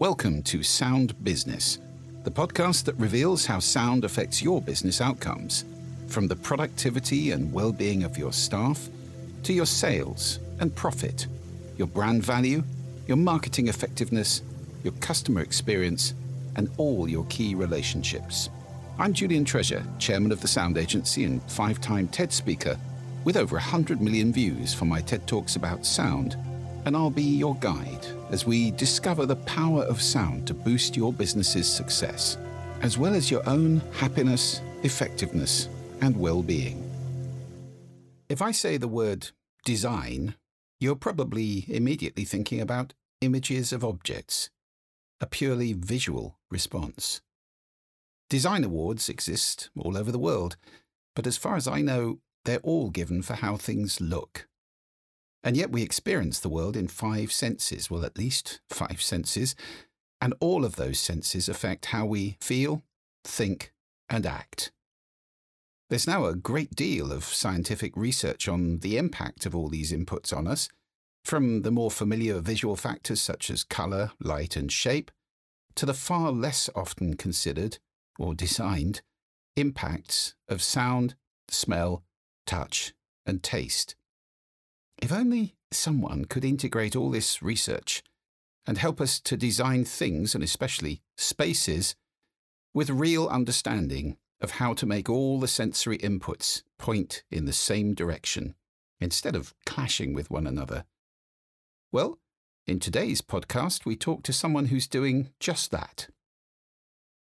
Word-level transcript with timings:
Welcome 0.00 0.42
to 0.44 0.62
Sound 0.62 1.22
Business, 1.22 1.78
the 2.24 2.30
podcast 2.30 2.84
that 2.84 2.94
reveals 2.94 3.44
how 3.44 3.58
sound 3.58 4.02
affects 4.02 4.42
your 4.42 4.62
business 4.62 5.02
outcomes, 5.02 5.66
from 6.06 6.26
the 6.26 6.36
productivity 6.36 7.32
and 7.32 7.52
well 7.52 7.70
being 7.70 8.02
of 8.04 8.16
your 8.16 8.32
staff 8.32 8.88
to 9.42 9.52
your 9.52 9.66
sales 9.66 10.38
and 10.58 10.74
profit, 10.74 11.26
your 11.76 11.86
brand 11.86 12.24
value, 12.24 12.64
your 13.08 13.18
marketing 13.18 13.68
effectiveness, 13.68 14.40
your 14.82 14.94
customer 15.00 15.42
experience, 15.42 16.14
and 16.56 16.70
all 16.78 17.06
your 17.06 17.26
key 17.26 17.54
relationships. 17.54 18.48
I'm 18.98 19.12
Julian 19.12 19.44
Treasure, 19.44 19.84
chairman 19.98 20.32
of 20.32 20.40
the 20.40 20.48
Sound 20.48 20.78
Agency 20.78 21.24
and 21.24 21.42
five 21.42 21.78
time 21.78 22.08
TED 22.08 22.32
speaker, 22.32 22.78
with 23.24 23.36
over 23.36 23.56
100 23.56 24.00
million 24.00 24.32
views 24.32 24.72
for 24.72 24.86
my 24.86 25.02
TED 25.02 25.26
Talks 25.26 25.56
about 25.56 25.84
sound 25.84 26.38
and 26.86 26.96
I'll 26.96 27.10
be 27.10 27.22
your 27.22 27.54
guide 27.56 28.06
as 28.30 28.46
we 28.46 28.70
discover 28.72 29.26
the 29.26 29.36
power 29.36 29.82
of 29.84 30.00
sound 30.00 30.46
to 30.46 30.54
boost 30.54 30.96
your 30.96 31.12
business's 31.12 31.70
success, 31.70 32.38
as 32.80 32.96
well 32.96 33.14
as 33.14 33.30
your 33.30 33.46
own 33.48 33.80
happiness, 33.92 34.60
effectiveness, 34.82 35.68
and 36.00 36.16
well 36.16 36.42
being. 36.42 36.86
If 38.28 38.40
I 38.40 38.52
say 38.52 38.76
the 38.76 38.88
word 38.88 39.30
design, 39.64 40.34
you're 40.78 40.96
probably 40.96 41.64
immediately 41.68 42.24
thinking 42.24 42.60
about 42.60 42.94
images 43.20 43.72
of 43.72 43.84
objects, 43.84 44.50
a 45.20 45.26
purely 45.26 45.72
visual 45.72 46.38
response. 46.50 47.20
Design 48.30 48.62
awards 48.62 49.08
exist 49.08 49.70
all 49.76 49.96
over 49.96 50.12
the 50.12 50.18
world, 50.18 50.56
but 51.16 51.26
as 51.26 51.36
far 51.36 51.56
as 51.56 51.66
I 51.66 51.82
know, 51.82 52.20
they're 52.44 52.58
all 52.58 52.88
given 52.88 53.22
for 53.22 53.34
how 53.34 53.56
things 53.56 54.00
look. 54.00 54.46
And 55.42 55.56
yet 55.56 55.72
we 55.72 55.82
experience 55.82 56.38
the 56.38 56.48
world 56.48 56.76
in 56.76 56.88
five 56.88 57.32
senses, 57.32 57.90
well, 57.90 58.04
at 58.04 58.18
least 58.18 58.60
five 58.68 59.00
senses, 59.00 59.54
and 60.20 60.34
all 60.40 60.64
of 60.64 60.76
those 60.76 61.00
senses 61.00 61.48
affect 61.48 61.86
how 61.86 62.04
we 62.04 62.36
feel, 62.40 62.82
think, 63.24 63.72
and 64.08 64.26
act. 64.26 64.70
There's 65.88 66.06
now 66.06 66.26
a 66.26 66.36
great 66.36 66.76
deal 66.76 67.10
of 67.10 67.24
scientific 67.24 67.96
research 67.96 68.48
on 68.48 68.78
the 68.78 68.96
impact 68.98 69.46
of 69.46 69.56
all 69.56 69.68
these 69.68 69.92
inputs 69.92 70.36
on 70.36 70.46
us, 70.46 70.68
from 71.24 71.62
the 71.62 71.70
more 71.70 71.90
familiar 71.90 72.38
visual 72.40 72.76
factors 72.76 73.20
such 73.20 73.50
as 73.50 73.64
colour, 73.64 74.12
light, 74.20 74.56
and 74.56 74.70
shape, 74.70 75.10
to 75.74 75.86
the 75.86 75.94
far 75.94 76.32
less 76.32 76.68
often 76.74 77.14
considered, 77.14 77.78
or 78.18 78.34
designed, 78.34 79.00
impacts 79.56 80.34
of 80.48 80.62
sound, 80.62 81.14
smell, 81.48 82.04
touch, 82.46 82.92
and 83.26 83.42
taste. 83.42 83.96
If 85.00 85.12
only 85.12 85.54
someone 85.72 86.26
could 86.26 86.44
integrate 86.44 86.94
all 86.94 87.10
this 87.10 87.42
research 87.42 88.02
and 88.66 88.76
help 88.76 89.00
us 89.00 89.18
to 89.20 89.36
design 89.36 89.84
things, 89.84 90.34
and 90.34 90.44
especially 90.44 91.00
spaces, 91.16 91.96
with 92.74 92.90
real 92.90 93.26
understanding 93.26 94.18
of 94.40 94.52
how 94.52 94.74
to 94.74 94.86
make 94.86 95.08
all 95.08 95.40
the 95.40 95.48
sensory 95.48 95.98
inputs 95.98 96.62
point 96.78 97.24
in 97.30 97.46
the 97.46 97.52
same 97.52 97.94
direction 97.94 98.54
instead 99.00 99.34
of 99.34 99.54
clashing 99.64 100.12
with 100.12 100.30
one 100.30 100.46
another. 100.46 100.84
Well, 101.90 102.18
in 102.66 102.78
today's 102.78 103.22
podcast, 103.22 103.86
we 103.86 103.96
talk 103.96 104.22
to 104.24 104.32
someone 104.32 104.66
who's 104.66 104.86
doing 104.86 105.30
just 105.40 105.70
that. 105.70 106.08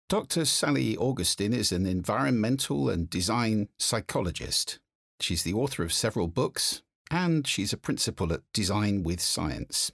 Dr. 0.09 0.45
Sally 0.45 0.97
Augustin 0.97 1.53
is 1.53 1.73
an 1.73 1.87
environmental 1.87 2.89
and 2.89 3.11
design 3.11 3.69
psychologist. 3.79 4.79
She's 5.21 5.43
the 5.43 5.55
author 5.55 5.83
of 5.83 5.93
several 5.93 6.29
books, 6.29 6.83
and 7.11 7.47
she's 7.47 7.73
a 7.73 7.79
principal 7.79 8.33
at 8.33 8.43
Design 8.53 9.03
with 9.03 9.21
Science. 9.21 9.93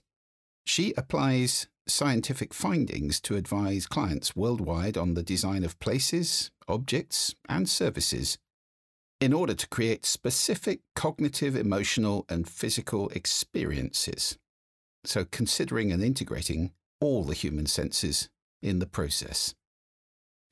She 0.65 0.93
applies 0.95 1.67
scientific 1.87 2.53
findings 2.53 3.19
to 3.21 3.35
advise 3.35 3.87
clients 3.87 4.35
worldwide 4.35 4.97
on 4.97 5.13
the 5.13 5.23
design 5.23 5.63
of 5.63 5.79
places, 5.79 6.51
objects, 6.67 7.35
and 7.49 7.67
services 7.67 8.37
in 9.19 9.33
order 9.33 9.53
to 9.53 9.67
create 9.67 10.05
specific 10.05 10.81
cognitive, 10.95 11.55
emotional, 11.55 12.25
and 12.27 12.47
physical 12.47 13.09
experiences. 13.09 14.37
So, 15.03 15.25
considering 15.25 15.91
and 15.91 16.03
integrating 16.03 16.71
all 16.99 17.23
the 17.23 17.33
human 17.33 17.65
senses 17.65 18.29
in 18.61 18.79
the 18.79 18.85
process. 18.85 19.53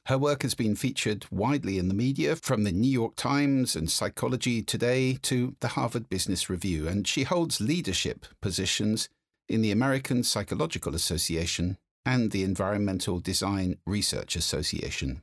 Her 0.10 0.18
work 0.18 0.42
has 0.42 0.56
been 0.56 0.76
featured 0.76 1.28
widely 1.30 1.78
in 1.78 1.88
the 1.88 1.94
media, 1.94 2.36
from 2.36 2.64
the 2.64 2.72
New 2.72 2.90
York 2.90 3.16
Times 3.16 3.76
and 3.76 3.92
Psychology 3.92 4.64
Today 4.64 5.20
to 5.22 5.56
the 5.60 5.68
Harvard 5.68 6.10
Business 6.10 6.50
Review, 6.50 6.88
and 6.88 7.08
she 7.08 7.26
holds 7.26 7.62
leadership 7.62 8.26
positions 8.42 9.08
in 9.48 9.62
the 9.62 9.70
American 9.70 10.24
Psychological 10.24 10.96
Association 10.96 11.78
and 12.08 12.32
the 12.32 12.42
Environmental 12.42 13.20
Design 13.20 13.78
Research 13.86 14.36
Association. 14.36 15.22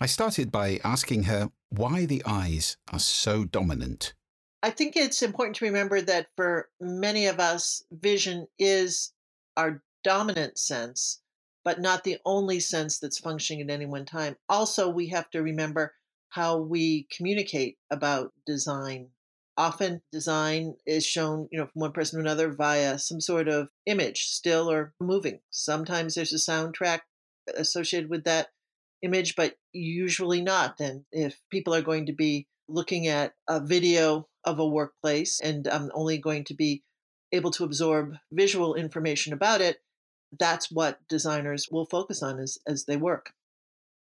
I 0.00 0.06
started 0.06 0.50
by 0.50 0.80
asking 0.82 1.22
her 1.24 1.52
why 1.68 2.04
the 2.04 2.24
eyes 2.26 2.78
are 2.92 2.98
so 2.98 3.44
dominant. 3.44 4.14
I 4.64 4.70
think 4.70 4.96
it's 4.96 5.22
important 5.22 5.54
to 5.58 5.64
remember 5.64 6.00
that 6.00 6.26
for 6.34 6.70
many 6.80 7.26
of 7.26 7.38
us, 7.38 7.84
vision 7.92 8.48
is 8.58 9.12
our 9.56 9.80
dominant 10.02 10.58
sense 10.58 11.21
but 11.64 11.80
not 11.80 12.04
the 12.04 12.18
only 12.24 12.60
sense 12.60 12.98
that's 12.98 13.18
functioning 13.18 13.62
at 13.62 13.70
any 13.70 13.86
one 13.86 14.04
time. 14.04 14.36
Also, 14.48 14.88
we 14.88 15.08
have 15.08 15.30
to 15.30 15.42
remember 15.42 15.94
how 16.30 16.58
we 16.58 17.06
communicate 17.14 17.76
about 17.90 18.32
design. 18.46 19.08
Often, 19.56 20.02
design 20.10 20.76
is 20.86 21.04
shown, 21.04 21.48
you 21.52 21.58
know, 21.58 21.66
from 21.66 21.80
one 21.80 21.92
person 21.92 22.18
to 22.18 22.24
another 22.24 22.52
via 22.52 22.98
some 22.98 23.20
sort 23.20 23.48
of 23.48 23.68
image, 23.86 24.22
still 24.28 24.70
or 24.70 24.94
moving. 24.98 25.40
Sometimes 25.50 26.14
there's 26.14 26.32
a 26.32 26.36
soundtrack 26.36 27.00
associated 27.54 28.08
with 28.08 28.24
that 28.24 28.48
image, 29.02 29.36
but 29.36 29.56
usually 29.72 30.40
not. 30.40 30.80
And 30.80 31.04
if 31.12 31.38
people 31.50 31.74
are 31.74 31.82
going 31.82 32.06
to 32.06 32.12
be 32.12 32.46
looking 32.68 33.08
at 33.08 33.34
a 33.48 33.60
video 33.60 34.28
of 34.44 34.58
a 34.58 34.66
workplace 34.66 35.40
and 35.40 35.68
I'm 35.68 35.90
only 35.94 36.18
going 36.18 36.44
to 36.44 36.54
be 36.54 36.82
able 37.32 37.50
to 37.52 37.64
absorb 37.64 38.14
visual 38.32 38.74
information 38.74 39.32
about 39.32 39.60
it, 39.60 39.78
that's 40.38 40.70
what 40.70 40.98
designers 41.08 41.68
will 41.70 41.86
focus 41.86 42.22
on 42.22 42.38
as, 42.38 42.58
as 42.66 42.84
they 42.84 42.96
work. 42.96 43.32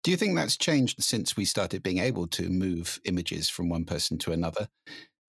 Do 0.02 0.10
you 0.10 0.16
think 0.16 0.36
that's 0.36 0.56
changed 0.56 1.02
since 1.02 1.36
we 1.36 1.46
started 1.46 1.82
being 1.82 1.98
able 1.98 2.26
to 2.28 2.50
move 2.50 3.00
images 3.04 3.48
from 3.48 3.68
one 3.68 3.84
person 3.84 4.18
to 4.18 4.32
another? 4.32 4.68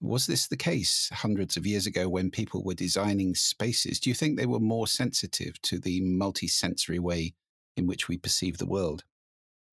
Was 0.01 0.27
this 0.27 0.47
the 0.47 0.57
case 0.57 1.09
hundreds 1.13 1.55
of 1.55 1.65
years 1.65 1.87
ago 1.87 2.09
when 2.09 2.29
people 2.29 2.63
were 2.63 2.73
designing 2.73 3.35
spaces? 3.35 3.99
Do 3.99 4.09
you 4.09 4.13
think 4.13 4.37
they 4.37 4.45
were 4.45 4.59
more 4.59 4.85
sensitive 4.85 5.61
to 5.63 5.79
the 5.79 6.01
multisensory 6.01 6.99
way 6.99 7.33
in 7.77 7.87
which 7.87 8.09
we 8.09 8.17
perceive 8.17 8.57
the 8.57 8.65
world? 8.65 9.05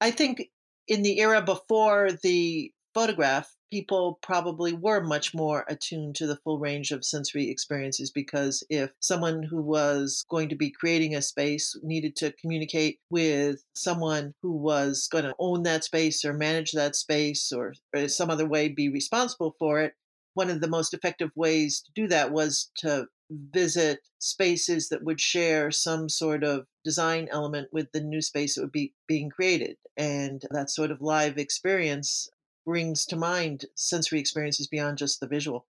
I 0.00 0.12
think 0.12 0.50
in 0.86 1.02
the 1.02 1.18
era 1.18 1.42
before 1.42 2.10
the 2.22 2.72
photograph, 2.94 3.54
people 3.70 4.18
probably 4.22 4.74
were 4.74 5.00
much 5.00 5.34
more 5.34 5.64
attuned 5.68 6.14
to 6.14 6.26
the 6.26 6.36
full 6.36 6.58
range 6.58 6.90
of 6.90 7.04
sensory 7.04 7.48
experiences 7.48 8.10
because 8.10 8.62
if 8.68 8.90
someone 9.00 9.42
who 9.42 9.62
was 9.62 10.24
going 10.28 10.48
to 10.50 10.54
be 10.54 10.70
creating 10.70 11.14
a 11.14 11.22
space 11.22 11.74
needed 11.82 12.14
to 12.14 12.32
communicate 12.32 12.98
with 13.10 13.64
someone 13.74 14.34
who 14.42 14.52
was 14.52 15.08
going 15.10 15.24
to 15.24 15.34
own 15.38 15.62
that 15.62 15.84
space 15.84 16.22
or 16.24 16.34
manage 16.34 16.72
that 16.72 16.94
space 16.94 17.50
or, 17.50 17.72
or 17.94 18.08
some 18.08 18.28
other 18.28 18.46
way 18.46 18.68
be 18.68 18.90
responsible 18.90 19.56
for 19.58 19.80
it, 19.80 19.94
one 20.34 20.50
of 20.50 20.60
the 20.60 20.68
most 20.68 20.92
effective 20.92 21.30
ways 21.34 21.80
to 21.80 21.92
do 21.94 22.08
that 22.08 22.30
was 22.30 22.70
to 22.76 23.06
visit 23.30 24.00
spaces 24.18 24.90
that 24.90 25.02
would 25.02 25.20
share 25.20 25.70
some 25.70 26.08
sort 26.08 26.44
of 26.44 26.66
design 26.84 27.28
element 27.30 27.68
with 27.72 27.90
the 27.92 28.00
new 28.00 28.20
space 28.20 28.54
that 28.54 28.60
would 28.60 28.72
be 28.72 28.92
being 29.06 29.30
created. 29.30 29.76
And 29.96 30.42
that 30.50 30.70
sort 30.70 30.90
of 30.90 31.00
live 31.00 31.38
experience 31.38 32.28
brings 32.64 33.06
to 33.06 33.16
mind 33.16 33.66
sensory 33.74 34.20
experiences 34.20 34.66
beyond 34.66 34.98
just 34.98 35.20
the 35.20 35.26
visual. 35.26 35.66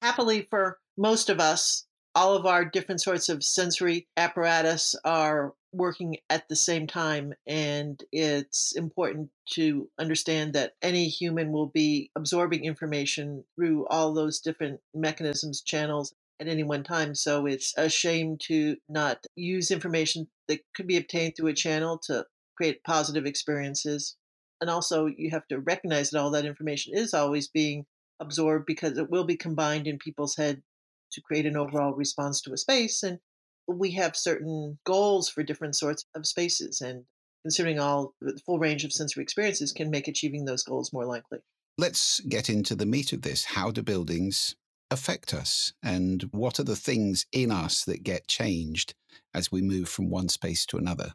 Happily, 0.00 0.46
for 0.50 0.78
most 0.96 1.30
of 1.30 1.40
us, 1.40 1.86
all 2.14 2.34
of 2.34 2.44
our 2.44 2.64
different 2.64 3.00
sorts 3.00 3.28
of 3.28 3.44
sensory 3.44 4.06
apparatus 4.16 4.94
are 5.04 5.54
working 5.72 6.16
at 6.28 6.48
the 6.48 6.56
same 6.56 6.86
time. 6.86 7.32
And 7.46 8.02
it's 8.12 8.72
important 8.72 9.30
to 9.54 9.88
understand 9.98 10.52
that 10.52 10.74
any 10.82 11.08
human 11.08 11.52
will 11.52 11.68
be 11.68 12.10
absorbing 12.16 12.64
information 12.64 13.44
through 13.56 13.86
all 13.86 14.12
those 14.12 14.40
different 14.40 14.80
mechanisms, 14.94 15.62
channels 15.62 16.14
at 16.40 16.48
any 16.48 16.62
one 16.62 16.82
time. 16.82 17.14
So 17.14 17.46
it's 17.46 17.72
a 17.78 17.88
shame 17.88 18.36
to 18.42 18.76
not 18.88 19.24
use 19.36 19.70
information 19.70 20.28
that 20.48 20.60
could 20.74 20.86
be 20.86 20.96
obtained 20.98 21.34
through 21.36 21.48
a 21.48 21.54
channel 21.54 21.98
to 22.06 22.26
create 22.56 22.84
positive 22.84 23.24
experiences 23.24 24.16
and 24.62 24.70
also 24.70 25.06
you 25.06 25.30
have 25.30 25.46
to 25.48 25.58
recognize 25.58 26.10
that 26.10 26.20
all 26.20 26.30
that 26.30 26.46
information 26.46 26.94
is 26.96 27.12
always 27.12 27.48
being 27.48 27.84
absorbed 28.20 28.64
because 28.64 28.96
it 28.96 29.10
will 29.10 29.24
be 29.24 29.36
combined 29.36 29.88
in 29.88 29.98
people's 29.98 30.36
head 30.36 30.62
to 31.10 31.20
create 31.20 31.46
an 31.46 31.56
overall 31.56 31.92
response 31.92 32.40
to 32.40 32.52
a 32.52 32.56
space 32.56 33.02
and 33.02 33.18
we 33.66 33.90
have 33.90 34.16
certain 34.16 34.78
goals 34.84 35.28
for 35.28 35.42
different 35.42 35.74
sorts 35.74 36.06
of 36.14 36.26
spaces 36.26 36.80
and 36.80 37.04
considering 37.42 37.80
all 37.80 38.14
the 38.20 38.38
full 38.46 38.60
range 38.60 38.84
of 38.84 38.92
sensory 38.92 39.24
experiences 39.24 39.72
can 39.72 39.90
make 39.90 40.06
achieving 40.06 40.44
those 40.44 40.62
goals 40.62 40.92
more 40.92 41.06
likely 41.06 41.40
let's 41.76 42.20
get 42.20 42.48
into 42.48 42.76
the 42.76 42.86
meat 42.86 43.12
of 43.12 43.22
this 43.22 43.44
how 43.44 43.70
do 43.72 43.82
buildings 43.82 44.54
affect 44.92 45.34
us 45.34 45.72
and 45.82 46.28
what 46.30 46.60
are 46.60 46.64
the 46.64 46.76
things 46.76 47.26
in 47.32 47.50
us 47.50 47.84
that 47.84 48.04
get 48.04 48.28
changed 48.28 48.94
as 49.34 49.50
we 49.50 49.62
move 49.62 49.88
from 49.88 50.10
one 50.10 50.28
space 50.28 50.66
to 50.66 50.76
another? 50.76 51.14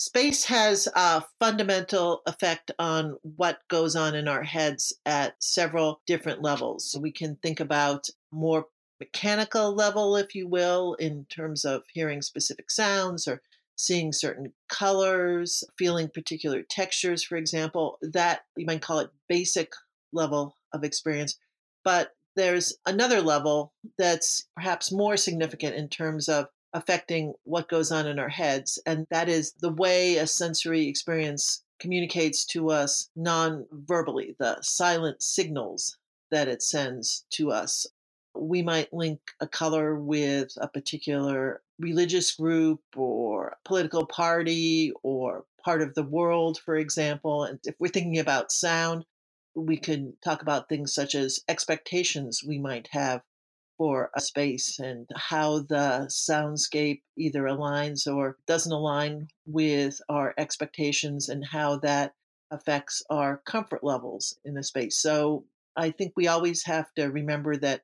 Space 0.00 0.46
has 0.46 0.88
a 0.96 1.22
fundamental 1.38 2.22
effect 2.24 2.70
on 2.78 3.18
what 3.36 3.58
goes 3.68 3.94
on 3.94 4.14
in 4.14 4.28
our 4.28 4.42
heads 4.42 4.94
at 5.04 5.34
several 5.44 6.00
different 6.06 6.40
levels. 6.40 6.90
So 6.90 6.98
we 6.98 7.12
can 7.12 7.36
think 7.36 7.60
about 7.60 8.08
more 8.32 8.64
mechanical 8.98 9.74
level, 9.74 10.16
if 10.16 10.34
you 10.34 10.48
will, 10.48 10.94
in 10.94 11.26
terms 11.26 11.66
of 11.66 11.82
hearing 11.92 12.22
specific 12.22 12.70
sounds 12.70 13.28
or 13.28 13.42
seeing 13.76 14.10
certain 14.10 14.54
colors, 14.70 15.64
feeling 15.76 16.08
particular 16.08 16.62
textures, 16.62 17.22
for 17.22 17.36
example. 17.36 17.98
That 18.00 18.40
you 18.56 18.64
might 18.64 18.80
call 18.80 19.00
it 19.00 19.10
basic 19.28 19.74
level 20.14 20.56
of 20.72 20.82
experience. 20.82 21.36
But 21.84 22.12
there's 22.36 22.72
another 22.86 23.20
level 23.20 23.74
that's 23.98 24.46
perhaps 24.56 24.90
more 24.90 25.18
significant 25.18 25.76
in 25.76 25.90
terms 25.90 26.26
of 26.26 26.46
affecting 26.72 27.34
what 27.44 27.68
goes 27.68 27.90
on 27.90 28.06
in 28.06 28.18
our 28.18 28.28
heads, 28.28 28.78
and 28.86 29.06
that 29.10 29.28
is 29.28 29.52
the 29.60 29.72
way 29.72 30.16
a 30.16 30.26
sensory 30.26 30.86
experience 30.86 31.64
communicates 31.78 32.44
to 32.44 32.70
us 32.70 33.10
non 33.16 33.66
verbally, 33.72 34.36
the 34.38 34.58
silent 34.62 35.22
signals 35.22 35.96
that 36.30 36.48
it 36.48 36.62
sends 36.62 37.24
to 37.30 37.50
us. 37.50 37.86
We 38.34 38.62
might 38.62 38.92
link 38.92 39.20
a 39.40 39.48
color 39.48 39.96
with 39.96 40.52
a 40.60 40.68
particular 40.68 41.62
religious 41.78 42.34
group 42.34 42.80
or 42.96 43.56
political 43.64 44.06
party 44.06 44.92
or 45.02 45.44
part 45.64 45.82
of 45.82 45.94
the 45.94 46.02
world, 46.04 46.58
for 46.64 46.76
example. 46.76 47.44
And 47.44 47.58
if 47.64 47.74
we're 47.78 47.88
thinking 47.88 48.18
about 48.18 48.52
sound, 48.52 49.04
we 49.54 49.76
can 49.76 50.14
talk 50.22 50.42
about 50.42 50.68
things 50.68 50.94
such 50.94 51.14
as 51.14 51.40
expectations 51.48 52.44
we 52.46 52.58
might 52.58 52.88
have 52.92 53.22
for 53.80 54.10
a 54.14 54.20
space 54.20 54.78
and 54.78 55.08
how 55.16 55.60
the 55.60 56.06
soundscape 56.10 57.00
either 57.16 57.44
aligns 57.44 58.06
or 58.06 58.36
doesn't 58.46 58.72
align 58.72 59.26
with 59.46 60.02
our 60.10 60.34
expectations 60.36 61.30
and 61.30 61.42
how 61.42 61.78
that 61.78 62.12
affects 62.50 63.02
our 63.08 63.38
comfort 63.46 63.82
levels 63.82 64.38
in 64.44 64.52
the 64.52 64.62
space. 64.62 64.98
So 64.98 65.46
I 65.76 65.92
think 65.92 66.12
we 66.14 66.28
always 66.28 66.62
have 66.64 66.92
to 66.96 67.06
remember 67.06 67.56
that 67.56 67.80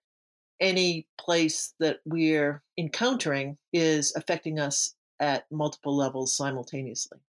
any 0.60 1.06
place 1.18 1.72
that 1.80 2.00
we're 2.04 2.62
encountering 2.76 3.56
is 3.72 4.14
affecting 4.14 4.58
us 4.58 4.94
at 5.18 5.50
multiple 5.50 5.96
levels 5.96 6.36
simultaneously. 6.36 7.20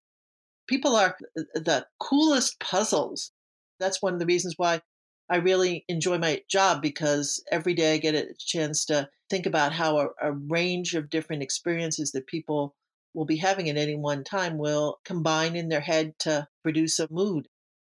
People 0.67 0.97
are 0.97 1.15
uh, 1.39 1.43
the 1.55 1.87
coolest 2.01 2.59
puzzles 2.59 3.31
that's 3.79 4.01
one 4.01 4.13
of 4.13 4.19
the 4.19 4.25
reasons 4.25 4.55
why 4.57 4.81
I 5.29 5.37
really 5.37 5.83
enjoy 5.87 6.17
my 6.17 6.41
job 6.49 6.81
because 6.81 7.43
every 7.51 7.73
day 7.73 7.93
I 7.93 7.97
get 7.97 8.15
a 8.15 8.33
chance 8.39 8.85
to 8.85 9.09
think 9.29 9.45
about 9.45 9.73
how 9.73 9.97
a, 9.97 10.07
a, 10.21 10.31
range 10.31 10.95
of 10.95 11.09
different 11.09 11.43
experiences 11.43 12.13
that 12.13 12.27
people 12.27 12.75
will 13.13 13.25
be 13.25 13.37
having 13.37 13.69
at 13.69 13.77
any 13.77 13.95
one 13.95 14.23
time 14.23 14.57
will 14.57 14.99
combine 15.03 15.55
in 15.55 15.67
their 15.67 15.81
head 15.81 16.17
to 16.19 16.47
produce 16.63 16.99
a 16.99 17.07
mood. 17.11 17.47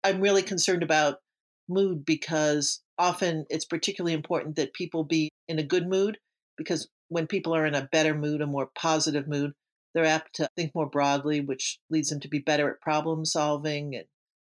I'm 0.03 0.21
really 0.21 0.43
concerned 0.43 0.83
about 0.83 1.19
mood 1.69 2.05
because 2.05 2.81
often 2.99 3.47
it's 3.49 3.65
particularly 3.65 4.15
important 4.15 4.57
that 4.57 4.75
people 4.75 5.05
be 5.05 5.31
in 5.47 5.59
a 5.59 5.65
good 5.65 5.87
mood 5.87 6.19
because 6.57 6.89
when 7.09 7.27
people 7.27 7.55
are 7.55 7.67
in 7.67 7.75
a 7.75 7.89
better 7.93 8.15
mood, 8.15 8.41
a 8.41 8.47
more 8.47 8.71
positive 8.75 9.29
mood, 9.29 9.53
they're 9.95 10.05
apt 10.05 10.37
to 10.37 10.49
think 10.57 10.75
more 10.75 10.89
broadly, 10.89 11.41
which 11.41 11.79
leads 11.91 12.11
them 12.11 12.21
to 12.21 12.29
be 12.29 12.39
better 12.39 12.71
at 12.71 12.81
problem 12.81 13.25
solving 13.25 13.95
and 13.95 14.07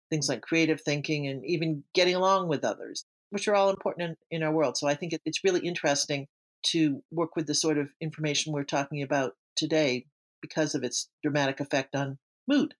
things 0.09 0.29
like 0.29 0.41
creative 0.41 0.81
thinking 0.81 1.27
and 1.27 1.45
even 1.45 1.83
getting 1.93 2.15
along 2.15 2.47
with 2.47 2.63
others, 2.63 3.05
which 3.29 3.47
are 3.47 3.55
all 3.55 3.69
important 3.69 4.17
in, 4.31 4.37
in 4.37 4.43
our 4.43 4.51
world. 4.51 4.77
So 4.77 4.87
I 4.87 4.95
think 4.95 5.13
it, 5.13 5.21
it's 5.25 5.43
really 5.43 5.61
interesting 5.61 6.27
to 6.67 7.03
work 7.11 7.35
with 7.35 7.47
the 7.47 7.55
sort 7.55 7.77
of 7.77 7.89
information 8.01 8.53
we're 8.53 8.63
talking 8.63 9.01
about 9.01 9.33
today 9.55 10.05
because 10.41 10.75
of 10.75 10.83
its 10.83 11.09
dramatic 11.23 11.59
effect 11.59 11.95
on 11.95 12.17
mood. 12.47 12.75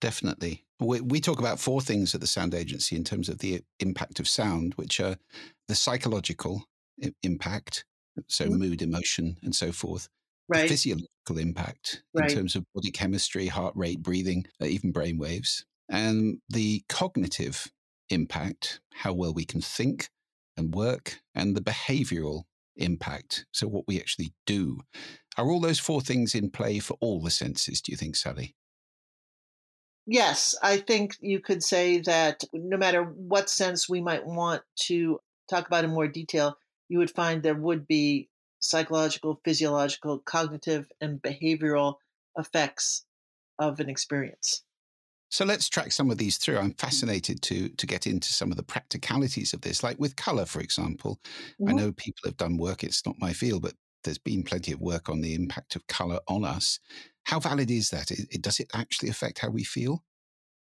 Definitely. 0.00 0.64
We, 0.78 1.00
we 1.00 1.20
talk 1.20 1.38
about 1.38 1.58
four 1.58 1.80
things 1.80 2.14
at 2.14 2.20
the 2.20 2.26
Sound 2.26 2.54
Agency 2.54 2.96
in 2.96 3.04
terms 3.04 3.28
of 3.28 3.38
the 3.38 3.62
impact 3.80 4.20
of 4.20 4.28
sound, 4.28 4.74
which 4.74 5.00
are 5.00 5.16
the 5.68 5.74
psychological 5.74 6.64
impact, 7.22 7.84
so 8.28 8.46
mm-hmm. 8.46 8.56
mood, 8.56 8.82
emotion, 8.82 9.36
and 9.42 9.54
so 9.54 9.72
forth. 9.72 10.08
Right. 10.48 10.62
The 10.62 10.68
physiological 10.68 11.38
impact 11.38 12.02
right. 12.14 12.30
in 12.30 12.36
terms 12.36 12.54
of 12.54 12.64
body 12.74 12.90
chemistry, 12.90 13.46
heart 13.46 13.74
rate, 13.74 14.02
breathing, 14.02 14.46
uh, 14.60 14.66
even 14.66 14.92
brain 14.92 15.18
waves 15.18 15.64
and 15.88 16.38
the 16.48 16.84
cognitive 16.88 17.70
impact, 18.10 18.80
how 18.94 19.12
well 19.12 19.34
we 19.34 19.44
can 19.44 19.60
think 19.60 20.08
and 20.56 20.74
work, 20.74 21.20
and 21.34 21.54
the 21.56 21.60
behavioral 21.60 22.44
impact, 22.76 23.46
so 23.52 23.66
what 23.66 23.84
we 23.86 23.98
actually 23.98 24.32
do. 24.46 24.80
Are 25.36 25.50
all 25.50 25.60
those 25.60 25.78
four 25.78 26.00
things 26.00 26.34
in 26.34 26.50
play 26.50 26.78
for 26.78 26.96
all 27.00 27.20
the 27.20 27.30
senses, 27.30 27.80
do 27.80 27.92
you 27.92 27.98
think, 27.98 28.16
Sally? 28.16 28.54
Yes, 30.06 30.54
I 30.62 30.78
think 30.78 31.16
you 31.20 31.40
could 31.40 31.62
say 31.62 31.98
that 32.02 32.44
no 32.52 32.76
matter 32.76 33.02
what 33.02 33.50
sense 33.50 33.88
we 33.88 34.00
might 34.00 34.24
want 34.24 34.62
to 34.82 35.18
talk 35.50 35.66
about 35.66 35.84
in 35.84 35.90
more 35.90 36.06
detail, 36.06 36.56
you 36.88 36.98
would 36.98 37.10
find 37.10 37.42
there 37.42 37.54
would 37.54 37.86
be 37.88 38.28
psychological, 38.60 39.40
physiological, 39.44 40.20
cognitive, 40.20 40.90
and 41.00 41.20
behavioral 41.20 41.96
effects 42.38 43.04
of 43.58 43.80
an 43.80 43.88
experience. 43.88 44.62
So 45.28 45.44
let's 45.44 45.68
track 45.68 45.92
some 45.92 46.10
of 46.10 46.18
these 46.18 46.36
through. 46.36 46.58
I'm 46.58 46.74
fascinated 46.74 47.42
to 47.42 47.68
to 47.68 47.86
get 47.86 48.06
into 48.06 48.32
some 48.32 48.50
of 48.50 48.56
the 48.56 48.62
practicalities 48.62 49.52
of 49.52 49.60
this, 49.60 49.82
like 49.82 49.98
with 49.98 50.16
color, 50.16 50.46
for 50.46 50.60
example. 50.60 51.20
Mm-hmm. 51.60 51.68
I 51.68 51.72
know 51.72 51.92
people 51.92 52.22
have 52.24 52.36
done 52.36 52.56
work. 52.56 52.84
It's 52.84 53.04
not 53.04 53.16
my 53.18 53.32
field, 53.32 53.62
but 53.62 53.74
there's 54.04 54.18
been 54.18 54.44
plenty 54.44 54.72
of 54.72 54.80
work 54.80 55.08
on 55.08 55.20
the 55.20 55.34
impact 55.34 55.76
of 55.76 55.86
color 55.88 56.20
on 56.28 56.44
us. 56.44 56.78
How 57.24 57.40
valid 57.40 57.70
is 57.70 57.90
that? 57.90 58.10
It, 58.12 58.40
does 58.40 58.60
it 58.60 58.70
actually 58.72 59.08
affect 59.08 59.40
how 59.40 59.50
we 59.50 59.64
feel? 59.64 60.04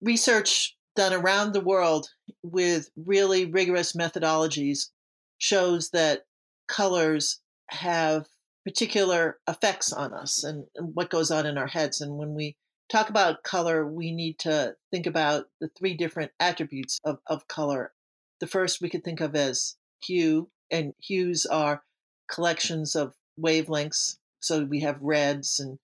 Research 0.02 0.78
done 0.96 1.13
around 1.13 1.52
the 1.52 1.60
world 1.60 2.07
with 2.42 2.90
really 2.96 3.46
rigorous 3.46 3.92
methodologies 3.92 4.90
shows 5.38 5.90
that 5.90 6.22
colors 6.68 7.42
have 7.69 8.25
particular 8.63 9.38
effects 9.50 9.92
on 9.92 10.13
us 10.13 10.46
and, 10.46 10.66
and 10.75 10.96
what 10.96 11.10
goes 11.10 11.30
on 11.30 11.46
in 11.46 11.57
our 11.57 11.68
heads. 11.68 12.00
And 12.00 12.18
when 12.18 12.34
we 12.34 12.56
talk 12.90 13.10
about 13.10 13.44
color, 13.44 13.86
we 13.86 14.12
need 14.12 14.40
to 14.40 14.76
think 14.92 15.06
about 15.06 15.46
the 15.60 15.70
three 15.70 15.96
different 15.96 16.32
attributes 16.40 17.00
of, 17.04 17.20
of 17.28 17.48
color. 17.48 17.94
The 18.40 18.48
first 18.48 18.82
we 18.82 18.90
could 18.90 19.04
think 19.04 19.22
of 19.22 19.36
as 19.36 19.76
hue, 20.04 20.50
and 20.72 20.94
hues 21.02 21.46
are 21.46 21.84
collections 22.30 22.96
of 22.96 23.14
wavelengths. 23.40 24.18
So 24.40 24.64
we 24.64 24.81
have 24.81 25.02
reds 25.02 25.59
and 25.59 25.80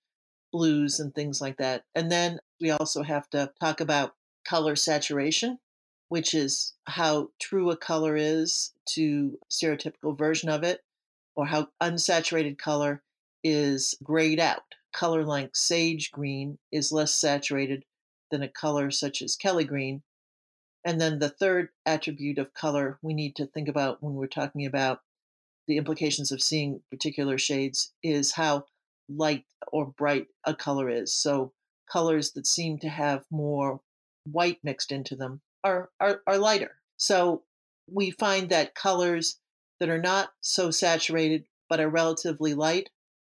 blues 0.52 1.00
and 1.00 1.14
things 1.14 1.42
like 1.42 1.58
that. 1.58 1.84
And 1.96 2.12
then 2.12 2.40
we 2.60 2.72
also 2.72 3.04
have 3.04 3.30
to 3.32 3.52
talk 3.60 3.80
about 3.80 4.16
color 4.46 4.75
saturation, 4.75 5.60
which 6.10 6.34
is 6.34 6.74
how 6.86 7.30
true 7.40 7.72
a 7.72 7.78
color 7.78 8.16
is 8.16 8.74
to 8.90 9.40
stereotypical 9.52 10.18
version 10.18 10.50
of 10.50 10.64
it, 10.64 10.82
or 11.36 11.46
how 11.46 11.70
unsaturated 11.82 12.58
color 12.58 13.02
is 13.44 13.96
grayed 14.04 14.40
out 14.40 14.75
color 14.92 15.24
like 15.24 15.56
sage 15.56 16.12
green 16.12 16.58
is 16.72 16.92
less 16.92 17.14
saturated 17.14 17.84
than 18.30 18.42
a 18.42 18.48
color 18.48 18.92
such 18.92 19.22
as 19.22 19.36
Kelly 19.36 19.66
green. 19.66 20.02
And 20.84 21.00
then 21.00 21.20
the 21.20 21.30
third 21.30 21.70
attribute 21.86 22.38
of 22.38 22.54
color 22.54 22.98
we 23.02 23.14
need 23.14 23.36
to 23.36 23.46
think 23.46 23.68
about 23.68 24.02
when 24.02 24.16
we're 24.16 24.28
talking 24.28 24.66
about 24.66 25.02
the 25.68 25.78
implications 25.78 26.32
of 26.32 26.42
seeing 26.42 26.82
particular 26.90 27.38
shades 27.38 27.94
is 28.02 28.32
how 28.32 28.66
light 29.08 29.46
or 29.72 29.86
bright 29.86 30.28
a 30.44 30.56
color 30.56 30.90
is. 30.90 31.14
So 31.14 31.54
colors 31.92 32.32
that 32.32 32.48
seem 32.48 32.80
to 32.80 32.90
have 32.90 33.26
more 33.30 33.82
white 34.24 34.60
mixed 34.64 34.92
into 34.92 35.16
them 35.16 35.42
are, 35.64 35.90
are, 36.00 36.22
are 36.26 36.38
lighter. 36.38 36.78
So 36.98 37.44
we 37.88 38.12
find 38.12 38.50
that 38.50 38.76
colors 38.76 39.38
that 39.80 39.90
are 39.90 40.02
not 40.02 40.32
so 40.42 40.72
saturated 40.72 41.46
but 41.70 41.80
are 41.80 41.90
relatively 41.90 42.54
light, 42.54 42.90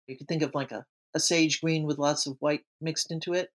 you 0.07 0.17
can 0.17 0.27
think 0.27 0.41
of 0.41 0.53
like 0.53 0.71
a 0.71 0.85
a 1.15 1.19
sage 1.19 1.61
green 1.61 1.85
with 1.85 1.97
lots 1.97 2.27
of 2.27 2.37
white 2.39 2.63
mixed 2.81 3.11
into 3.11 3.33
it, 3.33 3.49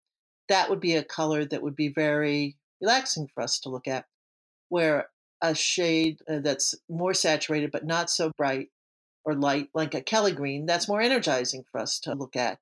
that 0.48 0.68
would 0.68 0.80
be 0.80 0.96
a 0.96 1.04
color 1.04 1.44
that 1.44 1.62
would 1.62 1.76
be 1.76 1.88
very 1.88 2.56
relaxing 2.80 3.28
for 3.32 3.42
us 3.42 3.60
to 3.60 3.68
look 3.68 3.86
at. 3.86 4.06
Where 4.68 5.10
a 5.42 5.54
shade 5.54 6.18
uh, 6.28 6.40
that's 6.40 6.74
more 6.88 7.14
saturated 7.14 7.70
but 7.70 7.86
not 7.86 8.10
so 8.10 8.32
bright 8.36 8.70
or 9.24 9.34
light, 9.34 9.68
like 9.74 9.94
a 9.94 10.00
Kelly 10.00 10.32
green, 10.32 10.66
that's 10.66 10.88
more 10.88 11.00
energizing 11.00 11.64
for 11.70 11.80
us 11.80 11.98
to 12.00 12.14
look 12.14 12.36
at. 12.36 12.58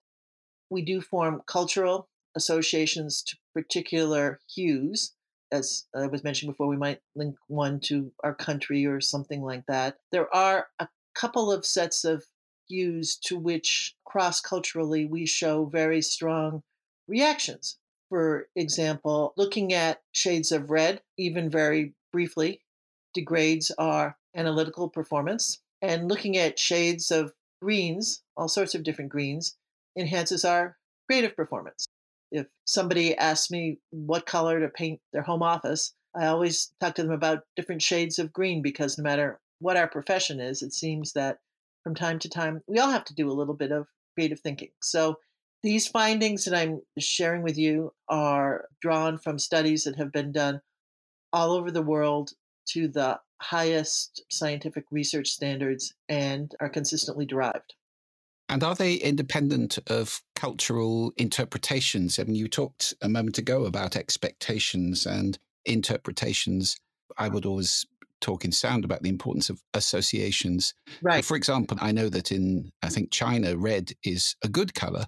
We 0.70 0.82
do 0.82 1.00
form 1.00 1.42
cultural 1.46 2.08
associations 2.34 3.22
to 3.22 3.36
particular 3.54 4.40
hues. 4.52 5.12
As 5.50 5.86
I 5.94 6.06
was 6.08 6.24
mentioning 6.24 6.52
before, 6.52 6.66
we 6.66 6.76
might 6.76 7.00
link 7.14 7.36
one 7.46 7.80
to 7.80 8.12
our 8.22 8.34
country 8.34 8.84
or 8.84 9.00
something 9.00 9.42
like 9.42 9.64
that. 9.66 9.96
There 10.12 10.34
are 10.34 10.68
a 10.78 10.88
couple 11.14 11.50
of 11.50 11.64
sets 11.64 12.04
of 12.04 12.24
hues 12.68 13.16
to 13.16 13.38
which 13.38 13.96
cross 14.04 14.40
culturally 14.40 15.04
we 15.06 15.26
show 15.26 15.64
very 15.64 16.02
strong 16.02 16.62
reactions. 17.06 17.78
For 18.08 18.48
example, 18.56 19.32
looking 19.36 19.72
at 19.72 20.02
shades 20.12 20.52
of 20.52 20.70
red, 20.70 21.02
even 21.18 21.50
very 21.50 21.94
briefly, 22.12 22.62
degrades 23.14 23.70
our 23.78 24.16
analytical 24.34 24.88
performance. 24.88 25.60
And 25.82 26.08
looking 26.08 26.36
at 26.36 26.58
shades 26.58 27.10
of 27.10 27.32
greens, 27.60 28.22
all 28.36 28.48
sorts 28.48 28.74
of 28.74 28.82
different 28.82 29.10
greens, 29.10 29.56
enhances 29.96 30.44
our 30.44 30.76
creative 31.08 31.36
performance. 31.36 31.86
If 32.30 32.46
somebody 32.66 33.16
asks 33.16 33.50
me 33.50 33.78
what 33.90 34.26
color 34.26 34.60
to 34.60 34.68
paint 34.68 35.00
their 35.12 35.22
home 35.22 35.42
office, 35.42 35.94
I 36.14 36.26
always 36.26 36.72
talk 36.80 36.94
to 36.96 37.02
them 37.02 37.12
about 37.12 37.44
different 37.56 37.82
shades 37.82 38.18
of 38.18 38.32
green 38.32 38.62
because 38.62 38.98
no 38.98 39.04
matter 39.04 39.40
what 39.60 39.76
our 39.76 39.88
profession 39.88 40.40
is, 40.40 40.62
it 40.62 40.72
seems 40.72 41.12
that 41.12 41.38
from 41.88 41.94
time 41.94 42.18
to 42.18 42.28
time 42.28 42.60
we 42.66 42.78
all 42.78 42.90
have 42.90 43.06
to 43.06 43.14
do 43.14 43.30
a 43.30 43.32
little 43.32 43.54
bit 43.54 43.72
of 43.72 43.86
creative 44.14 44.40
thinking. 44.40 44.68
So 44.82 45.16
these 45.62 45.88
findings 45.88 46.44
that 46.44 46.54
I'm 46.54 46.82
sharing 46.98 47.42
with 47.42 47.56
you 47.56 47.94
are 48.10 48.66
drawn 48.82 49.16
from 49.16 49.38
studies 49.38 49.84
that 49.84 49.96
have 49.96 50.12
been 50.12 50.30
done 50.30 50.60
all 51.32 51.52
over 51.52 51.70
the 51.70 51.80
world 51.80 52.32
to 52.72 52.88
the 52.88 53.18
highest 53.40 54.22
scientific 54.30 54.84
research 54.90 55.28
standards 55.28 55.94
and 56.10 56.54
are 56.60 56.68
consistently 56.68 57.24
derived. 57.24 57.72
And 58.50 58.62
are 58.62 58.74
they 58.74 58.96
independent 58.96 59.78
of 59.86 60.20
cultural 60.34 61.14
interpretations? 61.16 62.18
I 62.18 62.24
mean, 62.24 62.34
you 62.34 62.48
talked 62.48 62.92
a 63.00 63.08
moment 63.08 63.38
ago 63.38 63.64
about 63.64 63.96
expectations 63.96 65.06
and 65.06 65.38
interpretations. 65.64 66.76
I 67.16 67.30
would 67.30 67.46
always 67.46 67.86
talk 68.20 68.44
in 68.44 68.52
sound 68.52 68.84
about 68.84 69.02
the 69.02 69.08
importance 69.08 69.50
of 69.50 69.62
associations. 69.74 70.74
Right. 71.02 71.24
For 71.24 71.36
example, 71.36 71.78
I 71.80 71.92
know 71.92 72.08
that 72.08 72.32
in, 72.32 72.70
I 72.82 72.88
think, 72.88 73.10
China, 73.10 73.56
red 73.56 73.92
is 74.04 74.36
a 74.42 74.48
good 74.48 74.74
color, 74.74 75.06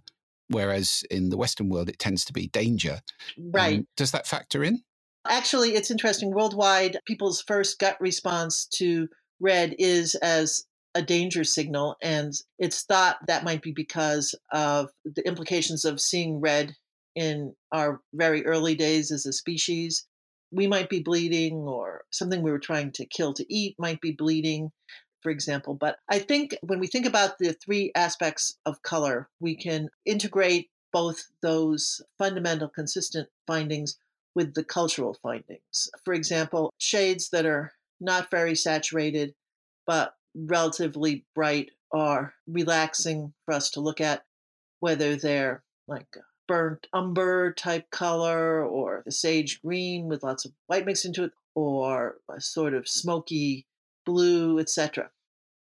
whereas 0.49 1.03
in 1.11 1.31
the 1.31 1.37
Western 1.37 1.69
world, 1.69 1.89
it 1.89 1.99
tends 1.99 2.25
to 2.27 2.33
be 2.33 2.49
danger. 2.49 3.01
Right. 3.39 3.79
Um, 3.79 3.87
does 3.97 4.13
that 4.13 4.27
factor 4.27 4.63
in? 4.65 4.83
Actually, 5.29 5.75
it's 5.75 5.91
interesting. 5.91 6.33
Worldwide, 6.33 6.99
people's 7.07 7.43
first 7.43 7.79
gut 7.79 7.97
response 8.01 8.67
to 8.75 9.09
red 9.39 9.75
is 9.79 10.15
as 10.17 10.65
a 10.95 11.03
danger 11.03 11.45
signal. 11.45 11.97
And 12.03 12.33
it's 12.59 12.83
thought 12.83 13.19
that 13.27 13.45
might 13.45 13.63
be 13.63 13.73
because 13.73 14.35
of 14.53 14.91
the 15.05 15.27
implications 15.27 15.85
of 15.85 16.01
seeing 16.01 16.41
red 16.41 16.75
in 17.15 17.55
our 17.73 18.01
very 18.15 18.45
early 18.47 18.75
days 18.75 19.11
as 19.11 19.27
a 19.27 19.33
species. 19.33 20.07
We 20.53 20.67
might 20.67 20.89
be 20.89 21.01
bleeding, 21.01 21.55
or 21.55 22.05
something 22.11 22.43
we 22.43 22.51
were 22.51 22.59
trying 22.59 22.93
to 22.93 23.07
kill 23.07 23.33
to 23.35 23.53
eat 23.53 23.77
might 23.79 24.01
be 24.01 24.13
bleeding, 24.13 24.73
for 25.23 25.31
example. 25.31 25.75
But 25.75 25.99
I 26.09 26.19
think 26.19 26.57
when 26.63 26.81
we 26.81 26.87
think 26.87 27.07
about 27.07 27.39
the 27.39 27.53
three 27.53 27.93
aspects 27.95 28.59
of 28.67 28.83
color, 28.83 29.29
we 29.39 29.55
can 29.55 29.91
integrate 30.05 30.71
both 30.93 31.29
those 31.41 32.03
fundamental 32.19 32.69
consistent 32.69 33.29
findings 33.47 33.97
with 34.35 34.55
the 34.55 34.65
cultural 34.65 35.17
findings. 35.23 35.91
For 36.05 36.15
example, 36.15 36.73
shades 36.79 37.31
that 37.31 37.47
are 37.47 37.73
not 38.01 38.31
very 38.31 38.57
saturated 38.57 39.35
but 39.87 40.15
relatively 40.35 41.25
bright 41.35 41.71
are 41.93 42.35
relaxing 42.47 43.33
for 43.45 43.55
us 43.55 43.71
to 43.71 43.81
look 43.81 44.01
at, 44.01 44.25
whether 44.79 45.17
they're 45.17 45.63
like 45.89 46.17
burnt 46.51 46.89
umber 46.93 47.53
type 47.53 47.89
color 47.93 48.67
or 48.67 49.05
the 49.05 49.13
sage 49.13 49.63
green 49.63 50.09
with 50.09 50.25
lots 50.25 50.45
of 50.45 50.51
white 50.67 50.85
mixed 50.85 51.05
into 51.05 51.23
it 51.23 51.31
or 51.55 52.17
a 52.29 52.41
sort 52.41 52.75
of 52.75 52.89
smoky 52.89 53.65
blue, 54.05 54.59
etc. 54.59 55.09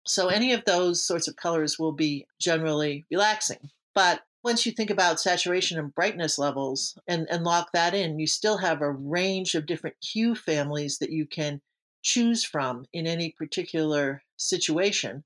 So 0.07 0.29
any 0.29 0.55
of 0.55 0.65
those 0.65 1.05
sorts 1.05 1.29
of 1.29 1.37
colors 1.37 1.79
will 1.79 1.93
be 1.93 2.27
generally 2.41 3.05
relaxing. 3.11 3.69
But 3.95 4.23
once 4.43 4.65
you 4.65 4.73
think 4.73 4.89
about 4.89 5.21
saturation 5.21 5.79
and 5.79 5.95
brightness 5.95 6.39
levels 6.39 6.97
and, 7.07 7.27
and 7.29 7.45
lock 7.45 7.73
that 7.75 7.93
in, 7.93 8.19
you 8.19 8.27
still 8.27 8.57
have 8.57 8.81
a 8.81 8.91
range 8.91 9.55
of 9.55 9.67
different 9.67 9.97
hue 10.03 10.35
families 10.35 10.97
that 11.01 11.11
you 11.11 11.27
can 11.27 11.61
choose 12.01 12.45
from 12.45 12.87
in 12.95 13.07
any 13.07 13.35
particular 13.37 14.23
situation. 14.39 15.23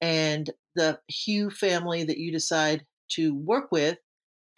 And 0.00 0.48
the 0.74 1.00
hue 1.06 1.50
family 1.50 2.02
that 2.04 2.16
you 2.16 2.32
decide 2.32 2.86
to 3.10 3.34
work 3.34 3.70
with 3.70 3.98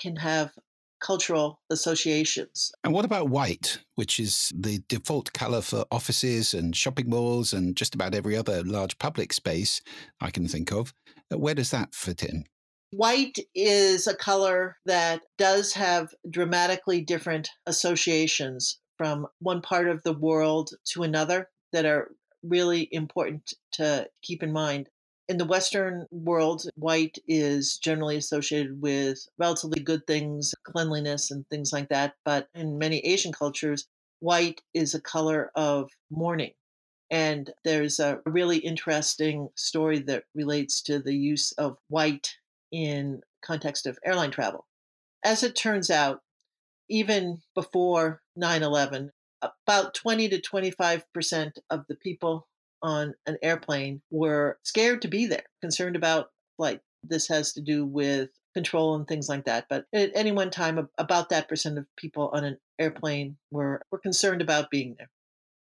can 0.04 0.16
have 0.16 0.52
cultural 1.00 1.60
associations. 1.70 2.72
And 2.82 2.92
what 2.92 3.04
about 3.04 3.28
white, 3.28 3.78
which 3.94 4.20
is 4.20 4.52
the 4.54 4.82
default 4.88 5.32
color 5.32 5.62
for 5.62 5.84
offices 5.90 6.54
and 6.54 6.76
shopping 6.76 7.08
malls 7.08 7.52
and 7.52 7.76
just 7.76 7.94
about 7.94 8.14
every 8.14 8.36
other 8.36 8.62
large 8.62 8.98
public 8.98 9.32
space 9.32 9.80
I 10.20 10.30
can 10.30 10.46
think 10.46 10.72
of? 10.72 10.92
Uh, 11.32 11.38
where 11.38 11.54
does 11.54 11.70
that 11.70 11.94
fit 11.94 12.22
in? 12.22 12.44
White 12.90 13.38
is 13.54 14.06
a 14.06 14.14
color 14.14 14.76
that 14.86 15.22
does 15.36 15.72
have 15.72 16.14
dramatically 16.30 17.00
different 17.00 17.48
associations 17.66 18.78
from 18.98 19.26
one 19.40 19.62
part 19.62 19.88
of 19.88 20.02
the 20.04 20.12
world 20.12 20.70
to 20.92 21.02
another 21.02 21.50
that 21.72 21.86
are 21.86 22.12
really 22.42 22.88
important 22.92 23.54
to 23.72 24.08
keep 24.22 24.42
in 24.42 24.52
mind. 24.52 24.88
In 25.26 25.38
the 25.38 25.46
Western 25.46 26.06
world, 26.10 26.68
white 26.74 27.18
is 27.26 27.78
generally 27.78 28.16
associated 28.16 28.82
with 28.82 29.26
relatively 29.38 29.80
good 29.80 30.06
things, 30.06 30.54
cleanliness, 30.64 31.30
and 31.30 31.48
things 31.48 31.72
like 31.72 31.88
that. 31.88 32.14
But 32.24 32.48
in 32.54 32.76
many 32.76 32.98
Asian 32.98 33.32
cultures, 33.32 33.86
white 34.20 34.60
is 34.74 34.94
a 34.94 35.00
color 35.00 35.50
of 35.54 35.90
mourning. 36.10 36.52
And 37.10 37.50
there's 37.64 38.00
a 38.00 38.20
really 38.26 38.58
interesting 38.58 39.48
story 39.54 39.98
that 40.00 40.24
relates 40.34 40.82
to 40.82 40.98
the 40.98 41.14
use 41.14 41.52
of 41.52 41.78
white 41.88 42.36
in 42.70 43.22
context 43.40 43.86
of 43.86 43.98
airline 44.04 44.30
travel. 44.30 44.66
As 45.24 45.42
it 45.42 45.56
turns 45.56 45.90
out, 45.90 46.22
even 46.90 47.40
before 47.54 48.20
9/11, 48.36 49.10
about 49.40 49.94
20 49.94 50.28
to 50.28 50.40
25% 50.40 51.58
of 51.70 51.86
the 51.86 51.94
people 51.94 52.46
on 52.84 53.14
an 53.26 53.38
airplane 53.42 54.02
were 54.10 54.58
scared 54.62 55.02
to 55.02 55.08
be 55.08 55.26
there, 55.26 55.46
concerned 55.62 55.96
about 55.96 56.30
flight. 56.56 56.80
This 57.02 57.26
has 57.28 57.54
to 57.54 57.62
do 57.62 57.84
with 57.84 58.28
control 58.54 58.94
and 58.94 59.08
things 59.08 59.28
like 59.28 59.46
that. 59.46 59.66
But 59.68 59.86
at 59.92 60.12
any 60.14 60.30
one 60.30 60.50
time, 60.50 60.88
about 60.98 61.30
that 61.30 61.48
percent 61.48 61.78
of 61.78 61.86
people 61.96 62.30
on 62.32 62.44
an 62.44 62.58
airplane 62.78 63.36
were, 63.50 63.82
were 63.90 63.98
concerned 63.98 64.42
about 64.42 64.70
being 64.70 64.94
there. 64.98 65.10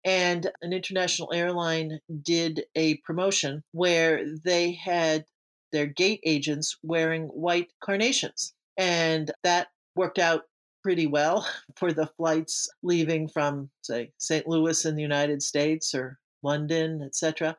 And 0.04 0.50
an 0.60 0.72
international 0.72 1.32
airline 1.32 2.00
did 2.22 2.64
a 2.74 2.96
promotion 2.98 3.62
where 3.72 4.26
they 4.44 4.72
had 4.72 5.24
their 5.72 5.86
gate 5.86 6.20
agents 6.24 6.76
wearing 6.82 7.24
white 7.28 7.72
carnations. 7.82 8.52
And 8.76 9.30
that 9.44 9.68
worked 9.96 10.18
out 10.18 10.42
pretty 10.82 11.06
well 11.06 11.48
for 11.76 11.92
the 11.92 12.06
flights 12.18 12.68
leaving 12.82 13.28
from, 13.28 13.70
say, 13.82 14.12
St. 14.18 14.46
Louis 14.46 14.84
in 14.84 14.96
the 14.96 15.02
United 15.02 15.42
States 15.42 15.94
or 15.94 16.18
London, 16.44 17.02
etc. 17.02 17.56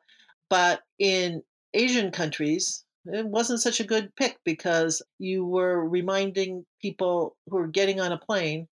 But 0.48 0.82
in 0.98 1.42
Asian 1.74 2.10
countries, 2.10 2.84
it 3.06 3.26
wasn't 3.26 3.60
such 3.60 3.80
a 3.80 3.86
good 3.86 4.14
pick 4.16 4.38
because 4.44 5.02
you 5.18 5.44
were 5.44 5.88
reminding 5.88 6.64
people 6.80 7.36
who 7.48 7.56
were 7.56 7.68
getting 7.68 8.00
on 8.00 8.12
a 8.12 8.18
plane 8.18 8.68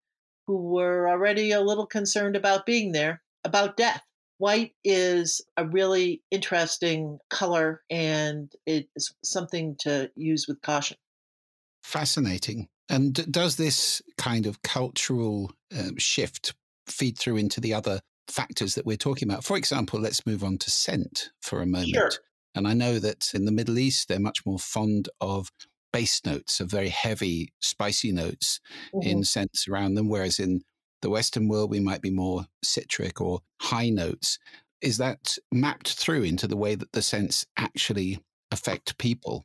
who 0.47 0.56
were 0.56 1.09
already 1.09 1.52
a 1.52 1.61
little 1.61 1.87
concerned 1.87 2.37
about 2.37 2.66
being 2.66 2.92
there 2.92 3.23
about 3.44 3.76
death. 3.76 4.02
White 4.38 4.75
is 4.83 5.40
a 5.56 5.66
really 5.66 6.23
interesting 6.30 7.18
color 7.30 7.83
and 7.88 8.52
it 8.66 8.88
is 8.97 9.14
something 9.23 9.76
to 9.80 10.11
use 10.16 10.47
with 10.49 10.61
caution. 10.61 10.97
Fascinating. 11.83 12.68
And 12.88 13.14
does 13.30 13.56
this 13.56 14.02
kind 14.18 14.47
of 14.47 14.62
cultural 14.62 15.52
um, 15.78 15.97
shift 15.99 16.54
feed 16.87 17.16
through 17.16 17.37
into 17.37 17.61
the 17.61 17.73
other 17.73 18.00
factors 18.28 18.75
that 18.75 18.87
we're 18.87 18.97
talking 18.97 19.28
about? 19.28 19.45
For 19.45 19.57
example, 19.57 20.00
let's 20.00 20.26
move 20.26 20.45
on 20.45 20.59
to 20.59 20.71
scent 20.71 21.31
for 21.40 21.61
a 21.61 21.66
moment. 21.66 21.90
Sure. 21.90 22.11
And 22.54 22.69
I 22.69 22.75
know 22.75 22.99
that 22.99 23.33
in 23.35 23.45
the 23.45 23.52
Middle 23.52 23.78
East, 23.78 24.09
they're 24.09 24.21
much 24.21 24.47
more 24.47 24.59
fond 24.59 25.09
of 25.21 25.50
base 25.93 26.25
notes, 26.25 26.61
of 26.61 26.71
very 26.71 26.88
heavy, 26.88 27.52
spicy 27.61 28.12
notes 28.12 28.61
mm-hmm. 28.95 29.09
in 29.09 29.25
scents 29.25 29.69
around 29.69 29.95
them, 29.95 30.09
whereas 30.09 30.38
in 30.38 30.62
the 31.02 31.11
Western 31.11 31.49
world, 31.49 31.71
we 31.71 31.81
might 31.81 32.02
be 32.02 32.11
more 32.11 32.47
citric 32.62 33.21
or 33.21 33.40
high 33.61 33.90
notes. 33.90 34.38
Is 34.81 34.99
that 34.99 35.37
mapped 35.52 35.93
through 35.93 36.23
into 36.23 36.47
the 36.47 36.57
way 36.57 36.75
that 36.75 36.93
the 36.93 37.02
scents 37.02 37.47
actually 37.57 38.21
affect 38.50 38.99
people? 38.99 39.45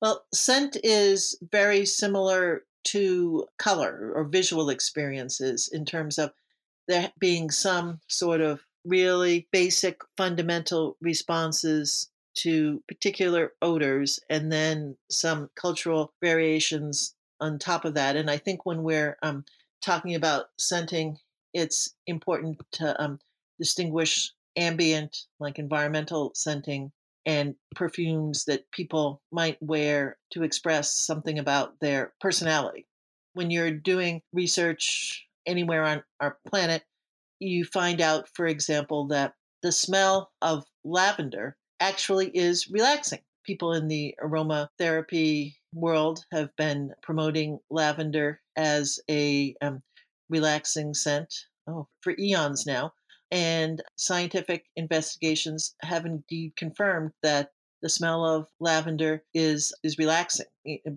Well, 0.00 0.24
scent 0.32 0.76
is 0.82 1.38
very 1.50 1.84
similar 1.84 2.62
to 2.84 3.46
color 3.58 4.12
or 4.14 4.24
visual 4.24 4.70
experiences 4.70 5.68
in 5.70 5.84
terms 5.84 6.18
of 6.18 6.32
there 6.90 7.12
being 7.18 7.50
some 7.50 8.00
sort 8.08 8.40
of 8.40 8.60
really 8.84 9.46
basic 9.52 10.00
fundamental 10.16 10.96
responses 11.00 12.10
to 12.34 12.82
particular 12.88 13.52
odors 13.62 14.18
and 14.28 14.50
then 14.50 14.96
some 15.10 15.50
cultural 15.54 16.12
variations 16.20 17.14
on 17.40 17.58
top 17.58 17.84
of 17.84 17.94
that. 17.94 18.16
And 18.16 18.30
I 18.30 18.38
think 18.38 18.66
when 18.66 18.82
we're 18.82 19.16
um, 19.22 19.44
talking 19.82 20.14
about 20.14 20.46
scenting, 20.58 21.18
it's 21.54 21.94
important 22.06 22.58
to 22.72 23.00
um, 23.02 23.18
distinguish 23.58 24.32
ambient, 24.56 25.26
like 25.38 25.58
environmental 25.58 26.32
scenting, 26.34 26.92
and 27.26 27.54
perfumes 27.76 28.46
that 28.46 28.70
people 28.72 29.20
might 29.30 29.62
wear 29.62 30.16
to 30.32 30.42
express 30.42 30.92
something 30.92 31.38
about 31.38 31.78
their 31.80 32.12
personality. 32.20 32.86
When 33.34 33.50
you're 33.50 33.70
doing 33.70 34.22
research 34.32 35.26
anywhere 35.46 35.84
on 35.84 36.02
our 36.20 36.38
planet, 36.46 36.82
you 37.38 37.64
find 37.64 38.00
out, 38.00 38.28
for 38.34 38.46
example, 38.46 39.08
that 39.08 39.34
the 39.62 39.72
smell 39.72 40.30
of 40.42 40.64
lavender 40.84 41.56
actually 41.80 42.30
is 42.34 42.68
relaxing. 42.70 43.20
people 43.44 43.72
in 43.72 43.88
the 43.88 44.14
aromatherapy 44.22 45.54
world 45.72 46.24
have 46.30 46.54
been 46.56 46.92
promoting 47.02 47.58
lavender 47.70 48.40
as 48.56 49.00
a 49.10 49.54
um, 49.62 49.82
relaxing 50.28 50.92
scent 50.94 51.46
oh, 51.66 51.88
for 52.02 52.14
eons 52.18 52.66
now. 52.66 52.92
And 53.30 53.82
scientific 53.96 54.66
investigations 54.76 55.74
have 55.82 56.04
indeed 56.04 56.54
confirmed 56.56 57.12
that 57.22 57.50
the 57.82 57.88
smell 57.88 58.24
of 58.24 58.48
lavender 58.58 59.22
is 59.32 59.72
is 59.82 59.98
relaxing. 59.98 60.46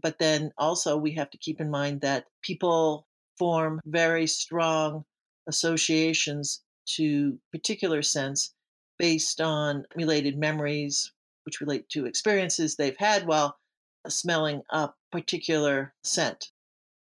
But 0.02 0.20
then 0.20 0.52
also 0.58 0.98
we 0.98 1.12
have 1.14 1.30
to 1.32 1.38
keep 1.38 1.62
in 1.62 1.70
mind 1.70 2.02
that 2.02 2.26
people 2.42 3.08
form 3.38 3.80
very 3.86 4.28
strong 4.28 5.06
associations 5.48 6.62
to 6.86 7.38
particular 7.52 8.02
scents 8.02 8.54
based 9.00 9.42
on 9.42 9.86
related 9.96 10.38
memories, 10.38 11.12
which 11.46 11.62
relate 11.62 11.90
to 11.90 12.06
experiences 12.06 12.76
they've 12.76 12.98
had 12.98 13.26
while 13.26 13.58
smelling 14.08 14.62
a 14.70 14.90
particular 15.12 15.94
scent. 16.04 16.52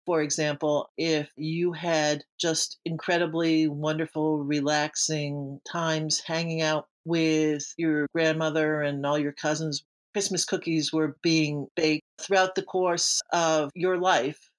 For 0.06 0.22
example, 0.22 0.90
if 0.98 1.30
you 1.36 1.74
had 1.74 2.24
just 2.40 2.80
incredibly 2.86 3.68
wonderful, 3.68 4.40
relaxing 4.40 5.62
times 5.66 6.20
hanging 6.20 6.62
out 6.62 6.88
with 7.06 7.74
your 7.78 8.08
grandmother 8.14 8.82
and 8.82 9.06
all 9.06 9.18
your 9.18 9.32
cousins, 9.32 9.84
Christmas 10.14 10.44
cookies 10.44 10.92
were 10.92 11.16
being 11.22 11.68
baked 11.76 12.06
throughout 12.20 12.56
the 12.56 12.64
course 12.64 13.22
of 13.32 13.72
your 13.74 13.98
life, 13.98 14.51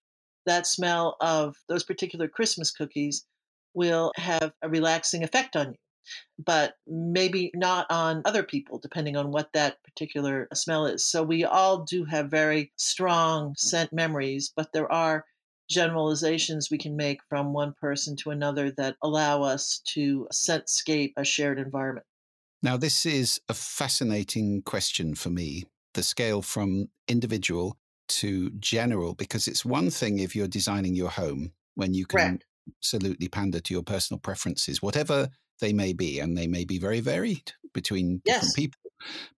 that 0.47 0.67
smell 0.67 1.17
of 1.21 1.57
those 1.69 1.85
particular 1.85 2.29
Christmas 2.29 2.71
cookies 2.71 3.25
will 3.75 4.13
have 4.17 4.53
a 4.63 4.69
relaxing 4.69 5.23
effect 5.23 5.57
on 5.57 5.69
you 5.69 5.79
but 6.39 6.75
maybe 6.87 7.51
not 7.55 7.87
on 7.91 8.23
other 8.25 8.43
people, 8.43 8.79
depending 8.79 9.17
on 9.17 9.31
what 9.31 9.53
that 9.53 9.83
particular 9.85 10.49
smell 10.55 10.87
is. 10.87 11.05
So 11.05 11.23
we 11.23 11.45
all 11.45 11.85
do 11.85 12.05
have 12.05 12.31
very 12.31 12.73
strong 12.77 13.55
scent 13.57 13.93
memories, 13.93 14.53
but 14.55 14.73
there 14.73 14.91
are 14.91 15.25
generalizations 15.71 16.71
we 16.71 16.79
can 16.79 16.97
make 16.97 17.21
from 17.29 17.53
one 17.53 17.75
person 17.81 18.17
to 18.17 18.31
another 18.31 18.71
that 18.73 18.97
allow 19.03 19.43
us 19.43 19.81
to 19.87 20.27
scentscape 20.33 21.13
a 21.17 21.25
shared 21.25 21.59
environment. 21.59 22.07
Now, 22.63 22.77
this 22.77 23.07
is 23.07 23.41
a 23.49 23.55
fascinating 23.55 24.63
question 24.63 25.15
for 25.15 25.31
me 25.31 25.65
the 25.95 26.03
scale 26.03 26.41
from 26.41 26.89
individual 27.07 27.77
to 28.21 28.51
general, 28.59 29.15
because 29.15 29.49
it's 29.49 29.65
one 29.65 29.91
thing 29.91 30.19
if 30.19 30.35
you're 30.37 30.49
designing 30.49 30.95
your 30.95 31.11
home 31.11 31.53
when 31.75 31.95
you 31.95 32.07
can 32.07 32.19
Correct. 32.19 32.45
absolutely 32.79 33.29
pander 33.29 33.61
to 33.61 33.75
your 33.75 33.83
personal 33.83 34.21
preferences, 34.21 34.83
whatever 34.83 35.29
they 35.61 35.73
may 35.73 35.93
be, 35.93 36.21
and 36.21 36.37
they 36.37 36.47
may 36.47 36.65
be 36.65 36.79
very 36.79 37.01
varied 37.01 37.53
between 37.73 38.21
yes. 38.25 38.37
different 38.37 38.57
people 38.57 38.81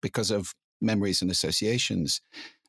because 0.00 0.30
of 0.30 0.54
memories 0.80 1.22
and 1.22 1.30
associations. 1.30 2.20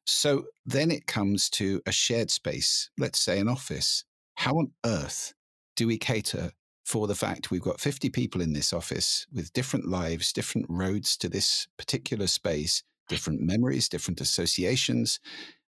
So 0.06 0.46
then 0.66 0.92
it 0.92 1.08
comes 1.08 1.50
to 1.52 1.82
a 1.86 1.92
shared 1.92 2.30
space, 2.30 2.90
let's 2.98 3.20
say 3.20 3.40
an 3.40 3.48
office. 3.48 4.04
How 4.36 4.54
on 4.54 4.72
earth 4.86 5.34
do 5.76 5.88
we 5.88 5.98
cater 5.98 6.52
for 6.86 7.08
the 7.08 7.16
fact 7.16 7.50
we've 7.50 7.62
got 7.62 7.82
50 7.82 8.10
people 8.10 8.42
in 8.42 8.54
this 8.54 8.72
office 8.72 9.26
with 9.34 9.52
different 9.54 9.88
lives, 9.88 10.32
different 10.32 10.68
roads 10.70 11.18
to 11.18 11.30
this 11.30 11.68
particular 11.78 12.28
space, 12.28 12.84
different 13.10 13.42
memories, 13.42 13.90
different 13.90 14.22
associations? 14.22 15.20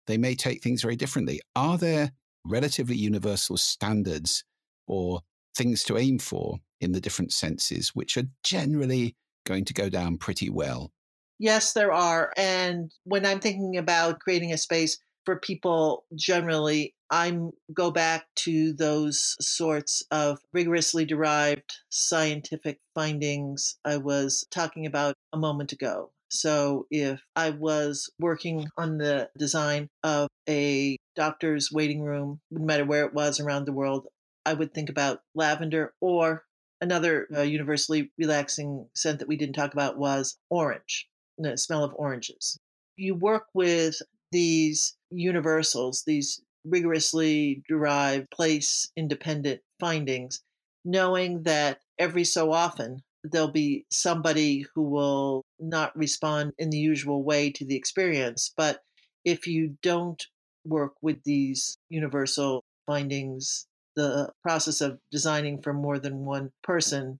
They 0.06 0.18
may 0.18 0.34
take 0.34 0.62
things 0.62 0.82
very 0.82 0.96
differently. 0.96 1.40
Are 1.56 1.78
there 1.78 2.12
relatively 2.44 2.96
universal 2.96 3.56
standards 3.56 4.44
or 4.86 5.20
things 5.56 5.84
to 5.84 5.96
aim 5.96 6.18
for 6.18 6.58
in 6.80 6.92
the 6.92 7.00
different 7.00 7.32
senses, 7.32 7.90
which 7.94 8.16
are 8.16 8.24
generally 8.42 9.16
going 9.46 9.64
to 9.66 9.74
go 9.74 9.88
down 9.88 10.18
pretty 10.18 10.50
well. 10.50 10.92
Yes, 11.38 11.72
there 11.72 11.92
are. 11.92 12.32
And 12.36 12.90
when 13.04 13.26
I'm 13.26 13.40
thinking 13.40 13.76
about 13.76 14.20
creating 14.20 14.52
a 14.52 14.58
space 14.58 14.98
for 15.24 15.36
people 15.36 16.04
generally, 16.14 16.94
I 17.10 17.38
go 17.72 17.90
back 17.90 18.26
to 18.36 18.72
those 18.72 19.36
sorts 19.40 20.02
of 20.10 20.38
rigorously 20.52 21.04
derived 21.04 21.72
scientific 21.90 22.80
findings 22.94 23.78
I 23.84 23.98
was 23.98 24.46
talking 24.50 24.86
about 24.86 25.14
a 25.32 25.38
moment 25.38 25.72
ago. 25.72 26.10
So, 26.34 26.86
if 26.90 27.22
I 27.36 27.50
was 27.50 28.10
working 28.18 28.68
on 28.76 28.98
the 28.98 29.30
design 29.38 29.88
of 30.02 30.28
a 30.48 30.96
doctor's 31.14 31.70
waiting 31.70 32.02
room, 32.02 32.40
no 32.50 32.64
matter 32.64 32.84
where 32.84 33.04
it 33.04 33.14
was 33.14 33.38
around 33.38 33.64
the 33.66 33.72
world, 33.72 34.08
I 34.44 34.54
would 34.54 34.74
think 34.74 34.90
about 34.90 35.22
lavender 35.34 35.94
or 36.00 36.44
another 36.80 37.28
uh, 37.34 37.42
universally 37.42 38.10
relaxing 38.18 38.88
scent 38.94 39.20
that 39.20 39.28
we 39.28 39.36
didn't 39.36 39.54
talk 39.54 39.72
about 39.72 39.96
was 39.96 40.36
orange, 40.50 41.08
the 41.38 41.56
smell 41.56 41.84
of 41.84 41.94
oranges. 41.94 42.58
You 42.96 43.14
work 43.14 43.46
with 43.54 44.02
these 44.32 44.96
universals, 45.10 46.02
these 46.04 46.42
rigorously 46.64 47.62
derived 47.68 48.30
place 48.30 48.90
independent 48.96 49.60
findings, 49.78 50.42
knowing 50.84 51.44
that 51.44 51.80
every 51.98 52.24
so 52.24 52.52
often 52.52 53.02
there'll 53.24 53.48
be 53.48 53.86
somebody 53.90 54.64
who 54.74 54.82
will 54.82 55.44
not 55.58 55.96
respond 55.96 56.52
in 56.58 56.70
the 56.70 56.78
usual 56.78 57.24
way 57.24 57.50
to 57.50 57.64
the 57.64 57.76
experience. 57.76 58.52
But 58.56 58.80
if 59.24 59.46
you 59.46 59.76
don't 59.82 60.24
work 60.64 60.94
with 61.02 61.22
these 61.24 61.76
universal 61.88 62.62
findings 62.86 63.66
the 63.96 64.32
process 64.42 64.80
of 64.80 64.98
designing 65.10 65.62
for 65.62 65.72
more 65.72 65.98
than 65.98 66.24
one 66.24 66.50
person 66.62 67.18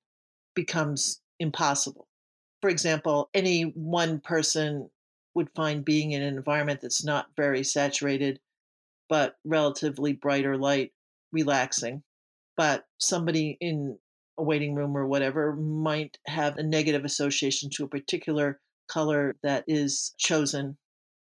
becomes 0.54 1.20
impossible. 1.38 2.06
For 2.60 2.70
example, 2.70 3.28
any 3.34 3.62
one 3.62 4.20
person 4.20 4.90
would 5.34 5.50
find 5.54 5.84
being 5.84 6.12
in 6.12 6.22
an 6.22 6.36
environment 6.36 6.80
that's 6.80 7.04
not 7.04 7.26
very 7.36 7.64
saturated, 7.64 8.40
but 9.08 9.36
relatively 9.44 10.12
bright 10.12 10.46
or 10.46 10.56
light, 10.56 10.92
relaxing. 11.32 12.02
But 12.56 12.84
somebody 12.98 13.56
in 13.60 13.98
a 14.38 14.42
waiting 14.42 14.74
room 14.74 14.96
or 14.96 15.06
whatever 15.06 15.54
might 15.54 16.18
have 16.26 16.56
a 16.56 16.62
negative 16.62 17.04
association 17.04 17.70
to 17.70 17.84
a 17.84 17.88
particular 17.88 18.60
color 18.88 19.36
that 19.42 19.64
is 19.66 20.14
chosen. 20.18 20.76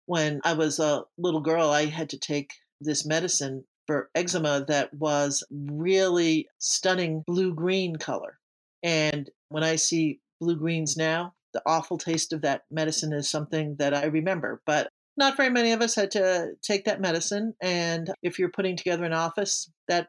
When 0.07 0.41
I 0.45 0.55
was 0.55 0.79
a 0.79 1.05
little 1.17 1.41
girl, 1.41 1.71
I 1.71 1.87
had 1.87 2.11
to 2.11 2.19
take 2.19 2.53
this 2.81 3.07
medicine 3.07 3.65
for 3.87 4.11
eczema 4.15 4.65
that 4.69 4.93
was 4.95 5.45
really 5.51 6.49
stunning 6.59 7.23
blue 7.27 7.55
green 7.55 7.97
color. 7.97 8.39
And 8.83 9.31
when 9.49 9.65
I 9.65 9.77
see 9.77 10.21
blue 10.41 10.57
greens 10.57 10.97
now, 10.97 11.35
the 11.53 11.63
awful 11.67 11.99
taste 11.99 12.33
of 12.33 12.43
that 12.43 12.63
medicine 12.71 13.13
is 13.13 13.29
something 13.29 13.77
that 13.79 13.95
I 13.95 14.07
remember. 14.07 14.61
But 14.67 14.89
not 15.17 15.37
very 15.37 15.51
many 15.51 15.73
of 15.73 15.81
us 15.81 15.95
had 15.95 16.11
to 16.13 16.53
take 16.63 16.85
that 16.85 17.01
medicine. 17.01 17.55
And 17.63 18.11
if 18.23 18.39
you're 18.39 18.51
putting 18.51 18.77
together 18.77 19.05
an 19.05 19.13
office, 19.13 19.71
that 19.89 20.09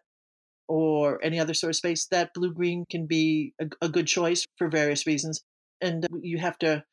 or 0.68 1.24
any 1.24 1.40
other 1.40 1.54
sort 1.54 1.72
of 1.72 1.76
space, 1.76 2.06
that 2.08 2.34
blue 2.34 2.54
green 2.54 2.86
can 2.90 3.06
be 3.06 3.54
a, 3.60 3.68
a 3.82 3.90
good 3.90 4.08
choice 4.08 4.46
for 4.58 4.68
various 4.68 5.06
reasons. 5.06 5.42
And 5.82 6.08
you 6.22 6.38
have 6.38 6.58
to 6.60 6.84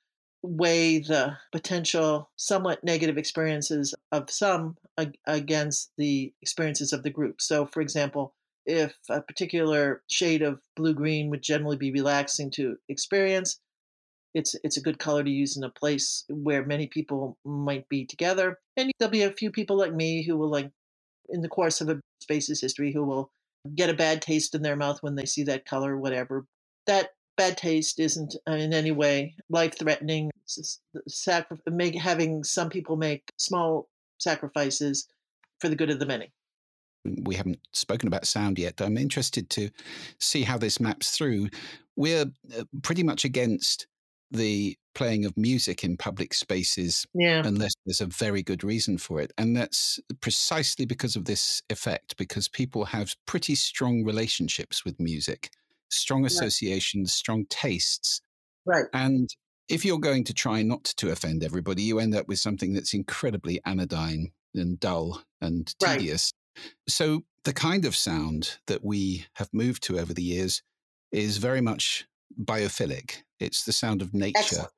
weigh 0.43 0.99
the 0.99 1.37
potential 1.53 2.31
somewhat 2.37 2.83
negative 2.83 3.17
experiences 3.17 3.95
of 4.11 4.31
some 4.31 4.77
ag- 4.99 5.19
against 5.27 5.93
the 5.97 6.33
experiences 6.43 6.93
of 6.93 7.03
the 7.03 7.11
group. 7.11 7.41
So, 7.41 7.67
for 7.67 7.81
example, 7.81 8.35
if 8.67 8.97
a 9.09 9.21
particular 9.21 10.03
shade 10.09 10.43
of 10.43 10.61
blue 10.77 10.95
green 10.95 11.31
would 11.31 11.43
generally 11.43 11.77
be 11.77 11.93
relaxing 11.93 12.51
to 12.53 12.77
experience, 12.89 13.61
it's 14.35 14.57
it's 14.65 14.77
a 14.77 14.83
good 14.83 14.99
color 14.99 15.23
to 15.23 15.31
use 15.31 15.57
in 15.57 15.65
a 15.65 15.71
place 15.71 16.25
where 16.29 16.65
many 16.65 16.87
people 16.87 17.37
might 17.45 17.89
be 17.89 18.05
together. 18.05 18.59
And 18.77 18.91
there'll 18.99 19.11
be 19.11 19.23
a 19.23 19.33
few 19.33 19.51
people 19.51 19.77
like 19.77 19.95
me 19.95 20.23
who 20.23 20.37
will 20.37 20.51
like 20.51 20.71
in 21.29 21.43
the 21.43 21.49
course 21.49 21.81
of 21.81 21.89
a 21.89 22.01
space's 22.21 22.61
history 22.61 22.93
who 22.93 23.05
will 23.05 23.31
get 23.75 23.91
a 23.91 23.95
bad 23.95 24.23
taste 24.23 24.55
in 24.55 24.63
their 24.63 24.77
mouth 24.77 25.03
when 25.03 25.15
they 25.15 25.25
see 25.25 25.45
that 25.45 25.65
color, 25.67 25.97
whatever. 25.97 26.47
That 26.87 27.11
bad 27.37 27.57
taste 27.57 27.99
isn't 28.01 28.37
uh, 28.49 28.53
in 28.53 28.73
any 28.73 28.91
way 28.91 29.35
life 29.49 29.79
threatening. 29.79 30.31
Sacri- 31.09 31.97
having 31.97 32.45
some 32.45 32.69
people 32.69 32.97
make 32.97 33.33
small 33.39 33.89
sacrifices 34.19 35.09
for 35.61 35.69
the 35.69 35.77
good 35.77 35.91
of 35.91 35.99
the 35.99 36.07
many. 36.07 36.33
We 37.05 37.35
haven't 37.35 37.59
spoken 37.73 38.07
about 38.07 38.27
sound 38.27 38.59
yet. 38.59 38.81
I'm 38.81 38.97
interested 38.97 39.51
to 39.51 39.71
see 40.21 40.43
how 40.43 40.59
this 40.59 40.79
maps 40.79 41.17
through. 41.17 41.49
We're 41.97 42.27
uh, 42.57 42.65
pretty 42.83 43.03
much 43.03 43.25
against 43.25 43.87
the 44.33 44.77
playing 44.95 45.25
of 45.25 45.37
music 45.37 45.85
in 45.85 45.97
public 45.97 46.35
spaces 46.35 47.07
yeah. 47.15 47.43
unless 47.45 47.73
there's 47.87 48.01
a 48.01 48.07
very 48.07 48.43
good 48.43 48.63
reason 48.63 48.99
for 48.99 49.21
it. 49.21 49.33
And 49.39 49.57
that's 49.57 49.99
precisely 50.21 50.85
because 50.85 51.17
of 51.17 51.25
this 51.25 51.63
effect, 51.71 52.17
because 52.17 52.49
people 52.49 52.85
have 52.85 53.15
pretty 53.27 53.55
strong 53.55 54.05
relationships 54.05 54.85
with 54.85 55.01
music 55.01 55.51
strong 55.93 56.25
associations, 56.25 57.11
right. 57.11 57.11
strong 57.11 57.47
tastes. 57.49 58.21
Right. 58.65 58.87
And 58.93 59.29
if 59.69 59.85
you're 59.85 59.99
going 59.99 60.25
to 60.25 60.35
try 60.35 60.63
not 60.63 60.85
to 60.85 61.11
offend 61.11 61.45
everybody, 61.45 61.83
you 61.83 61.99
end 61.99 62.15
up 62.15 62.29
with 62.29 62.39
something 62.39 62.73
that's 62.73 62.95
incredibly 62.95 63.61
anodyne 63.65 64.33
and 64.55 64.81
dull 64.81 65.23
and 65.41 65.73
tedious. 65.79 66.33
Right. 66.57 66.65
So 66.89 67.25
the 67.45 67.53
kind 67.53 67.85
of 67.85 67.97
sound 67.97 68.59
that 68.67 68.85
we 68.85 69.27
have 69.35 69.49
moved 69.53 69.83
to 69.85 69.99
over 69.99 70.13
the 70.13 70.23
years 70.23 70.63
is 71.11 71.39
very 71.39 71.61
much 71.61 72.07
biophilic. 72.41 73.23
It's 73.41 73.65
the 73.65 73.73
sound 73.73 74.03
of 74.03 74.15
nature. 74.15 74.39
Excellent. 74.39 74.71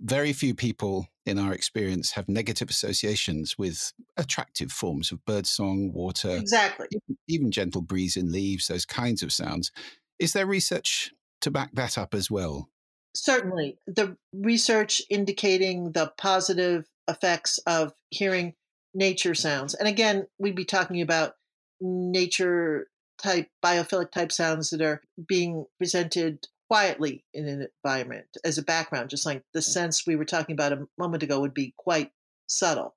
Very 0.00 0.32
few 0.32 0.54
people 0.54 1.08
in 1.30 1.38
our 1.38 1.52
experience, 1.52 2.12
have 2.12 2.28
negative 2.28 2.68
associations 2.68 3.56
with 3.56 3.92
attractive 4.16 4.72
forms 4.72 5.12
of 5.12 5.24
birdsong, 5.24 5.92
water, 5.92 6.30
exactly, 6.30 6.88
even 7.28 7.50
gentle 7.50 7.82
breeze 7.82 8.16
in 8.16 8.32
leaves, 8.32 8.66
those 8.66 8.84
kinds 8.84 9.22
of 9.22 9.32
sounds. 9.32 9.70
Is 10.18 10.32
there 10.32 10.46
research 10.46 11.12
to 11.42 11.50
back 11.50 11.70
that 11.74 11.96
up 11.96 12.14
as 12.14 12.30
well? 12.30 12.68
Certainly. 13.14 13.78
The 13.86 14.16
research 14.32 15.02
indicating 15.08 15.92
the 15.92 16.12
positive 16.18 16.86
effects 17.08 17.58
of 17.66 17.92
hearing 18.10 18.54
nature 18.92 19.34
sounds. 19.34 19.74
And 19.74 19.88
again, 19.88 20.26
we'd 20.38 20.56
be 20.56 20.64
talking 20.64 21.00
about 21.00 21.34
nature 21.80 22.88
type, 23.22 23.48
biophilic 23.64 24.10
type 24.10 24.32
sounds 24.32 24.70
that 24.70 24.82
are 24.82 25.02
being 25.28 25.66
presented 25.78 26.46
quietly 26.70 27.24
in 27.34 27.48
an 27.48 27.66
environment 27.84 28.26
as 28.44 28.56
a 28.56 28.62
background, 28.62 29.10
just 29.10 29.26
like 29.26 29.42
the 29.52 29.60
mm. 29.60 29.64
sense 29.64 30.06
we 30.06 30.14
were 30.14 30.24
talking 30.24 30.52
about 30.52 30.72
a 30.72 30.86
moment 30.96 31.22
ago 31.22 31.40
would 31.40 31.54
be 31.54 31.74
quite 31.76 32.10
subtle. 32.46 32.94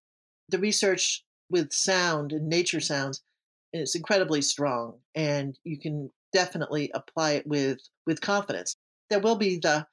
The 0.50 0.60
research 0.60 1.24
with 1.50 1.74
sound 1.74 2.34
and 2.34 2.48
nature 2.48 2.80
sounds 2.80 3.24
is 3.74 3.96
incredibly 3.96 4.44
strong, 4.44 5.00
and 5.16 5.58
you 5.64 5.80
can 5.80 6.12
definitely 6.34 6.92
apply 6.94 7.32
it 7.32 7.48
with 7.48 7.80
with 8.06 8.22
confidence. 8.22 8.76
There 9.10 9.20
will 9.20 9.38
be 9.38 9.58
the 9.58 9.88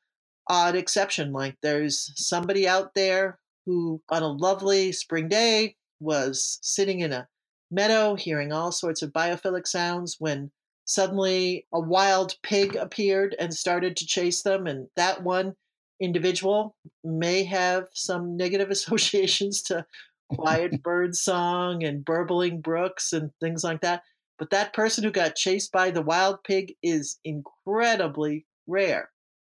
odd 0.48 0.74
exception, 0.74 1.32
like 1.32 1.56
there's 1.62 2.12
somebody 2.16 2.68
out 2.68 2.94
there 2.94 3.38
who, 3.64 4.02
on 4.10 4.22
a 4.22 4.28
lovely 4.28 4.92
spring 4.92 5.28
day, 5.28 5.76
was 6.00 6.58
sitting 6.60 7.00
in 7.00 7.12
a 7.12 7.28
meadow 7.70 8.14
hearing 8.14 8.52
all 8.52 8.72
sorts 8.72 9.00
of 9.00 9.12
biophilic 9.12 9.66
sounds 9.66 10.16
when 10.18 10.50
suddenly 10.90 11.64
a 11.72 11.78
wild 11.78 12.34
pig 12.42 12.74
appeared 12.74 13.36
and 13.38 13.54
started 13.54 13.96
to 13.96 14.04
chase 14.06 14.42
them. 14.42 14.66
And 14.66 14.88
that 14.96 15.22
one 15.22 15.54
individual 16.00 16.74
may 17.04 17.44
have 17.44 17.86
some 17.92 18.36
negative 18.36 18.70
associations 18.76 19.62
to 19.62 19.86
quiet 20.32 20.82
bird 20.82 21.14
song 21.14 21.84
and 21.84 22.04
burbling 22.04 22.60
brooks 22.60 23.12
and 23.12 23.30
things 23.40 23.62
like 23.62 23.82
that. 23.82 24.02
But 24.36 24.50
that 24.50 24.72
person 24.72 25.04
who 25.04 25.12
got 25.12 25.36
chased 25.36 25.70
by 25.70 25.92
the 25.92 26.02
wild 26.02 26.42
pig 26.42 26.74
is 26.82 27.20
incredibly 27.24 28.46
rare. 28.66 29.10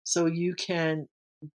So 0.04 0.28
you 0.28 0.54
can 0.54 1.08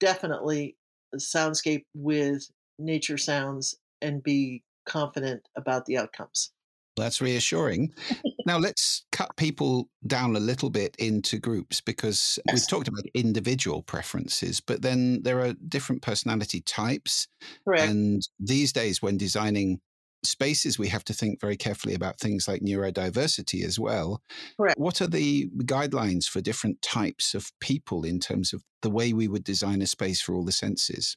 definitely 0.01 0.77
soundscape 1.17 1.85
with 1.95 2.49
nature 2.79 3.19
sounds 3.19 3.77
and 4.01 4.23
be 4.23 4.63
confident 4.87 5.43
about 5.55 5.85
the 5.85 5.99
outcomes. 5.99 6.53
That's 6.97 7.21
reassuring. 7.21 7.93
now 8.47 8.59
let's 8.59 9.05
cut 9.11 9.37
people 9.37 9.91
down 10.07 10.37
a 10.37 10.41
little 10.41 10.71
bit 10.71 10.95
into 10.99 11.39
groups 11.39 11.81
because 11.81 12.39
yes. 12.47 12.55
we've 12.55 12.69
talked 12.69 12.89
about 12.89 13.05
individual 13.13 13.83
preferences, 13.83 14.61
but 14.61 14.83
then 14.83 15.23
there 15.23 15.41
are 15.41 15.55
different 15.69 16.01
personality 16.01 16.61
types. 16.61 17.27
Correct. 17.65 17.83
And 17.83 18.23
these 18.39 18.73
days, 18.73 19.03
when 19.03 19.19
designing 19.19 19.81
spaces, 20.23 20.79
we 20.79 20.89
have 20.89 21.05
to 21.05 21.13
think 21.13 21.41
very 21.41 21.57
carefully 21.57 21.95
about 21.95 22.21
things 22.21 22.47
like 22.47 22.63
neurodiversity 22.63 23.65
as 23.65 23.79
well. 23.79 24.23
Correct. 24.57 24.79
What 24.79 25.01
are 25.01 25.09
the 25.09 25.49
guidelines 25.65 26.27
for 26.27 26.41
different 26.41 26.81
types 26.83 27.35
of 27.35 27.51
people 27.61 28.05
in 28.05 28.21
terms 28.21 28.53
of 28.53 28.63
the 28.83 28.91
way 28.91 29.13
we 29.13 29.27
would 29.27 29.45
design 29.45 29.83
a 29.83 29.87
space 29.87 30.21
for 30.21 30.35
all 30.35 30.45
the 30.45 30.53
senses? 30.53 31.17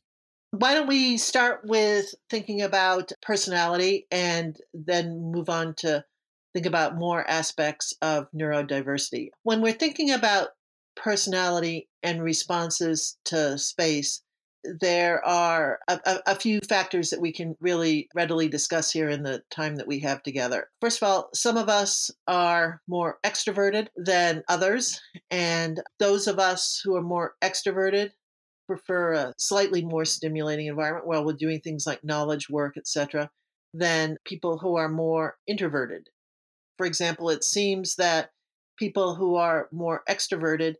Why 0.51 0.73
don't 0.73 0.87
we 0.87 1.17
start 1.17 1.61
with 1.63 2.15
thinking 2.27 2.63
about 2.63 3.11
personality 3.21 4.07
and 4.11 4.57
then 4.73 5.31
move 5.31 5.47
on 5.47 5.75
to 5.79 6.03
think 6.53 6.65
about 6.65 6.97
more 6.97 7.27
aspects 7.29 7.93
of 8.01 8.27
neurodiversity? 8.31 9.29
When 9.43 9.61
we're 9.61 9.73
thinking 9.73 10.11
about 10.11 10.49
personality 10.95 11.87
and 12.03 12.23
responses 12.23 13.17
to 13.25 13.57
space, 13.57 14.21
there 14.63 15.25
are 15.25 15.79
a, 15.87 15.99
a, 16.05 16.19
a, 16.27 16.35
few 16.35 16.59
factors 16.67 17.09
that 17.09 17.21
we 17.21 17.31
can 17.31 17.55
really 17.61 18.09
readily 18.13 18.49
discuss 18.49 18.91
here 18.91 19.07
in 19.07 19.23
the 19.23 19.41
time 19.49 19.77
that 19.77 19.87
we 19.87 19.99
have 19.99 20.21
together. 20.21 20.69
First 20.81 21.01
of 21.01 21.07
all, 21.07 21.29
some 21.33 21.55
of 21.55 21.69
us 21.69 22.11
are 22.27 22.81
more 22.87 23.19
extroverted 23.23 23.87
than 23.95 24.43
others, 24.49 25.01
and 25.31 25.81
those 25.97 26.27
of 26.27 26.39
us 26.39 26.81
who 26.83 26.95
are 26.97 27.01
more 27.01 27.35
extroverted 27.41 28.11
prefer 28.67 29.13
a 29.13 29.33
slightly 29.37 29.83
more 29.83 30.05
stimulating 30.05 30.67
environment 30.67 31.07
while 31.07 31.25
we're 31.25 31.33
doing 31.33 31.61
things 31.61 31.87
like 31.87 32.03
knowledge 32.03 32.49
work, 32.49 32.77
etc., 32.77 33.29
than 33.73 34.17
people 34.25 34.57
who 34.57 34.75
are 34.75 34.89
more 34.89 35.37
introverted. 35.47 36.09
For 36.79 36.85
example, 36.85 37.29
it 37.29 37.43
seems 37.43 37.97
that 37.97 38.31
people 38.77 39.13
who 39.13 39.35
are 39.35 39.67
more 39.73 40.01
extroverted 40.09 40.75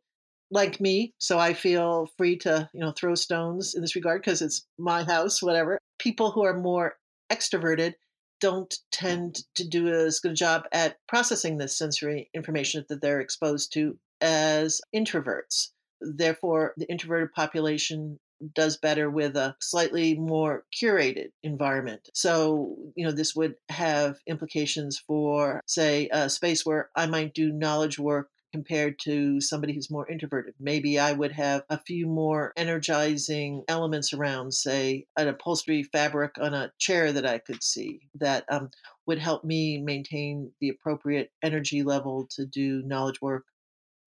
like 0.49 0.79
me, 0.79 1.13
so 1.19 1.37
I 1.37 1.53
feel 1.53 2.07
free 2.17 2.37
to, 2.37 2.69
you 2.73 2.79
know, 2.79 2.93
throw 2.93 3.15
stones 3.15 3.75
in 3.75 3.81
this 3.81 3.97
regard 3.97 4.21
because 4.21 4.41
it's 4.41 4.65
my 4.77 5.03
house, 5.03 5.43
whatever. 5.43 5.77
People 5.99 6.31
who 6.31 6.45
are 6.45 6.57
more 6.57 6.95
extroverted 7.29 7.95
don't 8.39 8.69
mm. 8.69 8.77
tend 8.93 9.43
to 9.55 9.67
do 9.67 9.89
as 9.89 10.21
good 10.21 10.31
a 10.31 10.35
job 10.35 10.63
at 10.71 10.95
processing 11.09 11.57
this 11.57 11.77
sensory 11.77 12.29
information 12.33 12.85
that 12.87 13.01
they're 13.01 13.19
exposed 13.19 13.73
to 13.73 13.99
as 14.21 14.79
introverts. 14.95 15.71
Therefore, 15.99 16.75
the 16.77 16.89
introverted 16.89 17.33
population 17.33 18.21
does 18.53 18.77
better 18.77 19.09
with 19.09 19.35
a 19.35 19.55
slightly 19.59 20.15
more 20.15 20.65
curated 20.73 21.31
environment. 21.43 22.09
So, 22.13 22.75
you 22.95 23.05
know, 23.05 23.11
this 23.11 23.35
would 23.35 23.55
have 23.69 24.17
implications 24.27 24.97
for, 24.97 25.61
say, 25.65 26.09
a 26.11 26.29
space 26.29 26.65
where 26.65 26.89
I 26.95 27.05
might 27.07 27.33
do 27.33 27.51
knowledge 27.51 27.99
work 27.99 28.29
compared 28.51 28.97
to 28.97 29.39
somebody 29.39 29.73
who's 29.73 29.91
more 29.91 30.09
introverted. 30.09 30.55
Maybe 30.59 30.97
I 30.97 31.11
would 31.11 31.31
have 31.33 31.63
a 31.69 31.79
few 31.79 32.07
more 32.07 32.51
energizing 32.57 33.63
elements 33.67 34.13
around, 34.13 34.53
say, 34.53 35.05
an 35.15 35.27
upholstery 35.27 35.83
fabric 35.83 36.35
on 36.39 36.53
a 36.53 36.71
chair 36.79 37.11
that 37.11 37.25
I 37.25 37.37
could 37.37 37.61
see 37.63 38.01
that 38.15 38.45
um, 38.49 38.71
would 39.05 39.19
help 39.19 39.43
me 39.43 39.77
maintain 39.77 40.51
the 40.59 40.69
appropriate 40.69 41.31
energy 41.43 41.83
level 41.83 42.27
to 42.31 42.45
do 42.45 42.81
knowledge 42.83 43.21
work. 43.21 43.45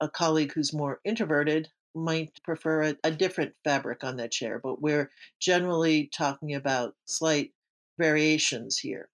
A 0.00 0.08
colleague 0.08 0.52
who's 0.52 0.72
more 0.72 1.00
introverted 1.04 1.68
might 1.94 2.42
prefer 2.42 2.82
a, 2.82 2.96
a 3.04 3.10
different 3.10 3.54
fabric 3.64 4.04
on 4.04 4.16
that 4.16 4.32
chair, 4.32 4.60
but 4.62 4.80
we're 4.80 5.10
generally 5.40 6.10
talking 6.12 6.54
about 6.54 6.94
slight 7.04 7.52
variations 7.98 8.78
here. 8.78 9.08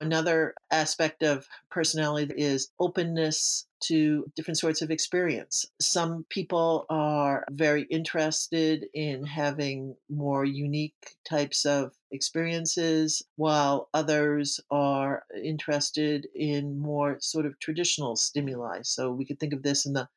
Another 0.00 0.54
aspect 0.70 1.22
of 1.22 1.46
personality 1.70 2.34
is 2.36 2.70
openness 2.78 3.66
to 3.84 4.30
different 4.34 4.58
sorts 4.58 4.82
of 4.82 4.90
experience. 4.90 5.66
Some 5.80 6.26
people 6.28 6.84
are 6.90 7.44
very 7.50 7.82
interested 7.84 8.86
in 8.92 9.24
having 9.24 9.96
more 10.10 10.44
unique 10.44 11.16
types 11.28 11.64
of 11.64 11.92
experiences, 12.10 13.22
while 13.36 13.88
others 13.94 14.60
are 14.70 15.24
interested 15.42 16.26
in 16.34 16.78
more 16.78 17.18
sort 17.20 17.46
of 17.46 17.58
traditional 17.58 18.16
stimuli. 18.16 18.80
So 18.82 19.10
we 19.12 19.24
could 19.24 19.38
think 19.38 19.52
of 19.52 19.62
this 19.62 19.86
in 19.86 19.92
the 19.92 20.08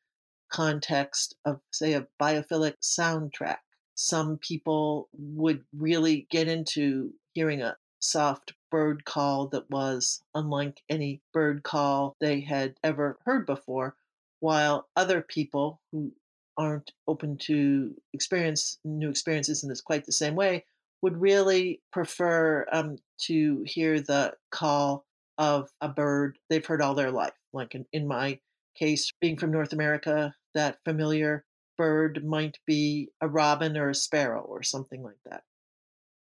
context 0.50 1.34
of, 1.44 1.60
say, 1.72 1.94
a 1.94 2.06
biophilic 2.20 2.74
soundtrack. 2.82 3.58
Some 3.94 4.38
people 4.38 5.08
would 5.12 5.64
really 5.76 6.26
get 6.30 6.48
into 6.48 7.12
hearing 7.34 7.62
a 7.62 7.76
soft 8.00 8.54
bird 8.70 9.04
call 9.04 9.48
that 9.48 9.68
was 9.70 10.22
unlike 10.34 10.80
any 10.88 11.20
bird 11.32 11.62
call 11.62 12.16
they 12.20 12.40
had 12.40 12.74
ever 12.84 13.18
heard 13.24 13.46
before, 13.46 13.96
while 14.40 14.88
other 14.96 15.20
people 15.20 15.80
who 15.90 16.12
aren't 16.56 16.92
open 17.06 17.38
to 17.38 17.94
experience 18.12 18.78
new 18.84 19.10
experiences 19.10 19.62
in 19.62 19.68
this 19.68 19.80
quite 19.80 20.04
the 20.04 20.12
same 20.12 20.34
way 20.34 20.64
would 21.02 21.20
really 21.20 21.80
prefer 21.92 22.66
um, 22.72 22.96
to 23.16 23.62
hear 23.64 24.00
the 24.00 24.34
call 24.50 25.04
of 25.38 25.70
a 25.80 25.88
bird 25.88 26.36
they've 26.50 26.66
heard 26.66 26.82
all 26.82 26.94
their 26.94 27.12
life. 27.12 27.32
Like 27.52 27.74
in, 27.74 27.86
in 27.92 28.08
my 28.08 28.40
case, 28.76 29.12
being 29.20 29.36
from 29.36 29.52
North 29.52 29.72
America, 29.72 30.34
that 30.54 30.78
familiar 30.84 31.44
bird 31.76 32.24
might 32.24 32.58
be 32.66 33.10
a 33.20 33.28
robin 33.28 33.76
or 33.76 33.90
a 33.90 33.94
sparrow 33.94 34.42
or 34.42 34.62
something 34.62 35.02
like 35.02 35.18
that. 35.24 35.44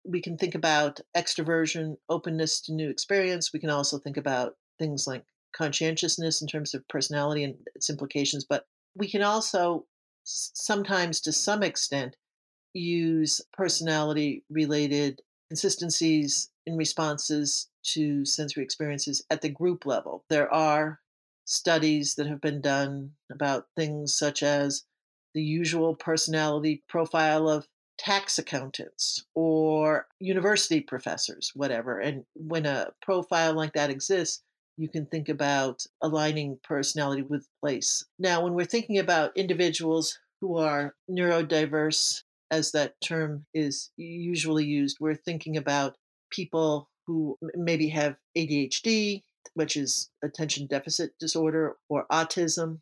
We 0.05 0.21
can 0.21 0.37
think 0.37 0.55
about 0.55 0.99
extroversion, 1.15 1.95
openness 2.09 2.59
to 2.61 2.73
new 2.73 2.89
experience. 2.89 3.53
We 3.53 3.59
can 3.59 3.69
also 3.69 3.99
think 3.99 4.17
about 4.17 4.55
things 4.79 5.07
like 5.07 5.23
conscientiousness 5.55 6.41
in 6.41 6.47
terms 6.47 6.73
of 6.73 6.87
personality 6.87 7.43
and 7.43 7.55
its 7.75 7.89
implications, 7.89 8.43
but 8.43 8.65
we 8.95 9.09
can 9.09 9.21
also 9.21 9.85
sometimes, 10.23 11.21
to 11.21 11.31
some 11.31 11.63
extent, 11.63 12.15
use 12.73 13.41
personality 13.53 14.43
related 14.49 15.21
consistencies 15.49 16.49
in 16.65 16.75
responses 16.75 17.69
to 17.83 18.25
sensory 18.25 18.63
experiences 18.63 19.23
at 19.29 19.41
the 19.41 19.49
group 19.49 19.85
level. 19.85 20.23
There 20.29 20.51
are 20.51 20.99
studies 21.45 22.15
that 22.15 22.27
have 22.27 22.41
been 22.41 22.61
done 22.61 23.11
about 23.31 23.67
things 23.75 24.13
such 24.13 24.43
as 24.43 24.85
the 25.33 25.41
usual 25.41 25.95
personality 25.95 26.83
profile 26.87 27.49
of 27.49 27.67
tax 27.97 28.39
accountants 28.39 29.25
or 29.35 30.07
university 30.19 30.81
professors, 30.81 31.51
whatever. 31.55 31.99
And 31.99 32.25
when 32.35 32.65
a 32.65 32.91
profile 33.01 33.53
like 33.53 33.73
that 33.73 33.89
exists, 33.89 34.41
you 34.77 34.89
can 34.89 35.05
think 35.05 35.29
about 35.29 35.85
aligning 36.01 36.59
personality 36.63 37.21
with 37.21 37.47
place. 37.61 38.05
Now, 38.17 38.43
when 38.43 38.53
we're 38.53 38.65
thinking 38.65 38.97
about 38.97 39.37
individuals 39.37 40.19
who 40.41 40.57
are 40.57 40.95
neurodiverse, 41.09 42.23
as 42.51 42.71
that 42.71 42.99
term 43.01 43.45
is 43.53 43.91
usually 43.97 44.65
used, 44.65 44.97
we're 44.99 45.15
thinking 45.15 45.57
about 45.57 45.95
people 46.31 46.89
who 47.05 47.37
maybe 47.55 47.89
have 47.89 48.15
ADHD, 48.37 49.23
which 49.53 49.77
is 49.77 50.09
attention 50.23 50.67
deficit 50.67 51.17
disorder, 51.19 51.77
or 51.89 52.05
autism. 52.11 52.79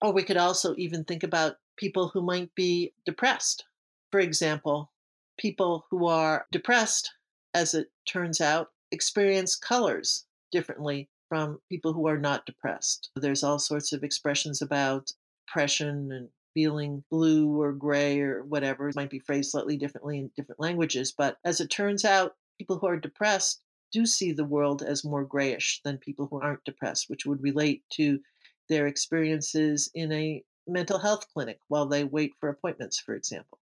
Or 0.00 0.12
we 0.12 0.24
could 0.24 0.36
also 0.36 0.74
even 0.76 1.04
think 1.04 1.22
about 1.22 1.56
people 1.76 2.08
who 2.08 2.22
might 2.22 2.54
be 2.54 2.92
depressed. 3.04 3.64
For 4.10 4.20
example, 4.20 4.90
people 5.38 5.86
who 5.90 6.06
are 6.06 6.46
depressed, 6.50 7.12
as 7.54 7.74
it 7.74 7.90
turns 8.06 8.40
out, 8.40 8.70
experience 8.90 9.56
colors 9.56 10.26
differently 10.50 11.08
from 11.28 11.60
people 11.70 11.92
who 11.92 12.06
are 12.06 12.18
not 12.18 12.44
depressed. 12.44 13.10
There's 13.16 13.42
all 13.42 13.58
sorts 13.58 13.92
of 13.92 14.04
expressions 14.04 14.60
about 14.60 15.12
depression 15.46 16.12
and 16.12 16.28
feeling 16.52 17.04
blue 17.10 17.60
or 17.60 17.72
gray 17.72 18.20
or 18.20 18.44
whatever. 18.44 18.88
It 18.88 18.96
might 18.96 19.10
be 19.10 19.18
phrased 19.18 19.52
slightly 19.52 19.76
differently 19.76 20.18
in 20.18 20.30
different 20.36 20.60
languages. 20.60 21.12
But 21.16 21.38
as 21.44 21.60
it 21.60 21.70
turns 21.70 22.04
out, 22.04 22.36
people 22.58 22.78
who 22.78 22.86
are 22.86 22.98
depressed 22.98 23.62
do 23.92 24.06
see 24.06 24.32
the 24.32 24.44
world 24.44 24.82
as 24.82 25.04
more 25.04 25.24
grayish 25.24 25.80
than 25.84 25.98
people 25.98 26.26
who 26.26 26.40
aren't 26.40 26.64
depressed, 26.64 27.08
which 27.08 27.26
would 27.26 27.42
relate 27.42 27.82
to 27.94 28.20
their 28.68 28.86
experiences 28.86 29.90
in 29.94 30.10
a 30.12 30.42
mental 30.66 30.98
health 30.98 31.26
clinic 31.32 31.58
while 31.68 31.86
they 31.86 32.04
wait 32.04 32.32
for 32.40 32.48
appointments, 32.48 32.98
for 32.98 33.14
example. 33.14 33.58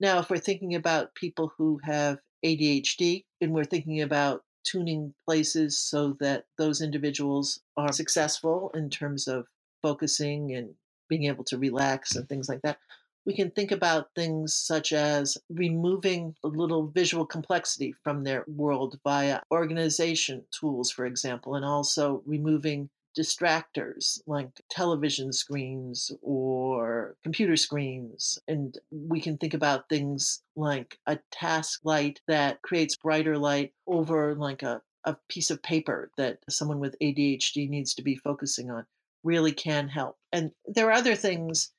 Now, 0.00 0.18
if 0.18 0.28
we're 0.28 0.38
thinking 0.38 0.74
about 0.74 1.14
people 1.14 1.52
who 1.56 1.80
have 1.84 2.18
ADHD 2.44 3.24
and 3.40 3.52
we're 3.52 3.64
thinking 3.64 4.02
about 4.02 4.42
tuning 4.64 5.14
places 5.26 5.78
so 5.78 6.16
that 6.20 6.44
those 6.58 6.80
individuals 6.80 7.60
are 7.76 7.92
successful 7.92 8.70
in 8.74 8.90
terms 8.90 9.28
of 9.28 9.46
focusing 9.82 10.54
and 10.54 10.74
being 11.08 11.24
able 11.24 11.44
to 11.44 11.58
relax 11.58 12.16
and 12.16 12.28
things 12.28 12.48
like 12.48 12.62
that, 12.62 12.78
we 13.26 13.34
can 13.34 13.50
think 13.50 13.72
about 13.72 14.10
things 14.14 14.54
such 14.54 14.92
as 14.92 15.38
removing 15.48 16.34
a 16.44 16.48
little 16.48 16.86
visual 16.88 17.24
complexity 17.24 17.94
from 18.02 18.22
their 18.22 18.44
world 18.46 18.98
via 19.02 19.40
organization 19.50 20.44
tools, 20.50 20.90
for 20.90 21.06
example, 21.06 21.54
and 21.54 21.64
also 21.64 22.22
removing 22.26 22.90
distractors 23.16 24.20
like 24.26 24.48
television 24.68 25.32
screens 25.32 26.10
or 26.20 27.16
computer 27.22 27.56
screens. 27.56 28.38
And 28.48 28.76
we 28.90 29.20
can 29.20 29.38
think 29.38 29.54
about 29.54 29.88
things 29.88 30.42
like 30.56 30.98
a 31.06 31.18
task 31.30 31.80
light 31.84 32.20
that 32.26 32.60
creates 32.62 32.96
brighter 32.96 33.38
light 33.38 33.72
over 33.86 34.34
like 34.34 34.62
a, 34.62 34.82
a 35.04 35.16
piece 35.28 35.50
of 35.50 35.62
paper 35.62 36.10
that 36.16 36.38
someone 36.48 36.80
with 36.80 36.98
ADHD 37.00 37.68
needs 37.68 37.94
to 37.94 38.02
be 38.02 38.16
focusing 38.16 38.70
on 38.70 38.84
really 39.22 39.52
can 39.52 39.88
help. 39.88 40.18
And 40.32 40.50
there 40.66 40.88
are 40.88 40.92
other 40.92 41.14
things 41.14 41.70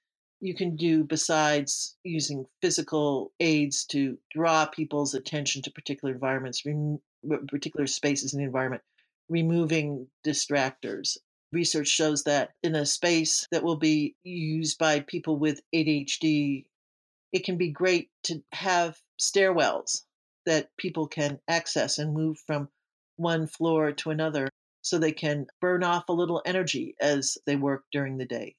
you 0.45 0.53
can 0.53 0.75
do 0.75 1.03
besides 1.03 1.97
using 2.03 2.45
physical 2.61 3.31
aids 3.39 3.83
to 3.85 4.17
draw 4.31 4.65
people's 4.65 5.15
attention 5.15 5.61
to 5.63 5.71
particular 5.71 6.13
environments, 6.13 6.63
particular 7.47 7.87
spaces 7.87 8.33
in 8.33 8.39
the 8.39 8.45
environment, 8.45 8.83
removing 9.27 10.07
distractors. 10.23 11.17
Research 11.51 11.87
shows 11.87 12.23
that 12.23 12.51
in 12.61 12.75
a 12.75 12.85
space 12.85 13.47
that 13.51 13.63
will 13.63 13.77
be 13.77 14.15
used 14.23 14.77
by 14.77 14.99
people 14.99 15.37
with 15.37 15.61
ADHD, 15.73 16.65
it 17.31 17.43
can 17.43 17.57
be 17.57 17.71
great 17.71 18.09
to 18.23 18.43
have 18.51 19.01
stairwells 19.19 20.03
that 20.45 20.69
people 20.77 21.07
can 21.07 21.39
access 21.47 21.97
and 21.97 22.13
move 22.13 22.37
from 22.45 22.69
one 23.15 23.47
floor 23.47 23.91
to 23.93 24.11
another 24.11 24.49
so 24.81 24.99
they 24.99 25.11
can 25.11 25.47
burn 25.59 25.83
off 25.83 26.07
a 26.07 26.13
little 26.13 26.43
energy 26.45 26.95
as 26.99 27.37
they 27.45 27.55
work 27.55 27.85
during 27.91 28.17
the 28.17 28.25
day. 28.25 28.55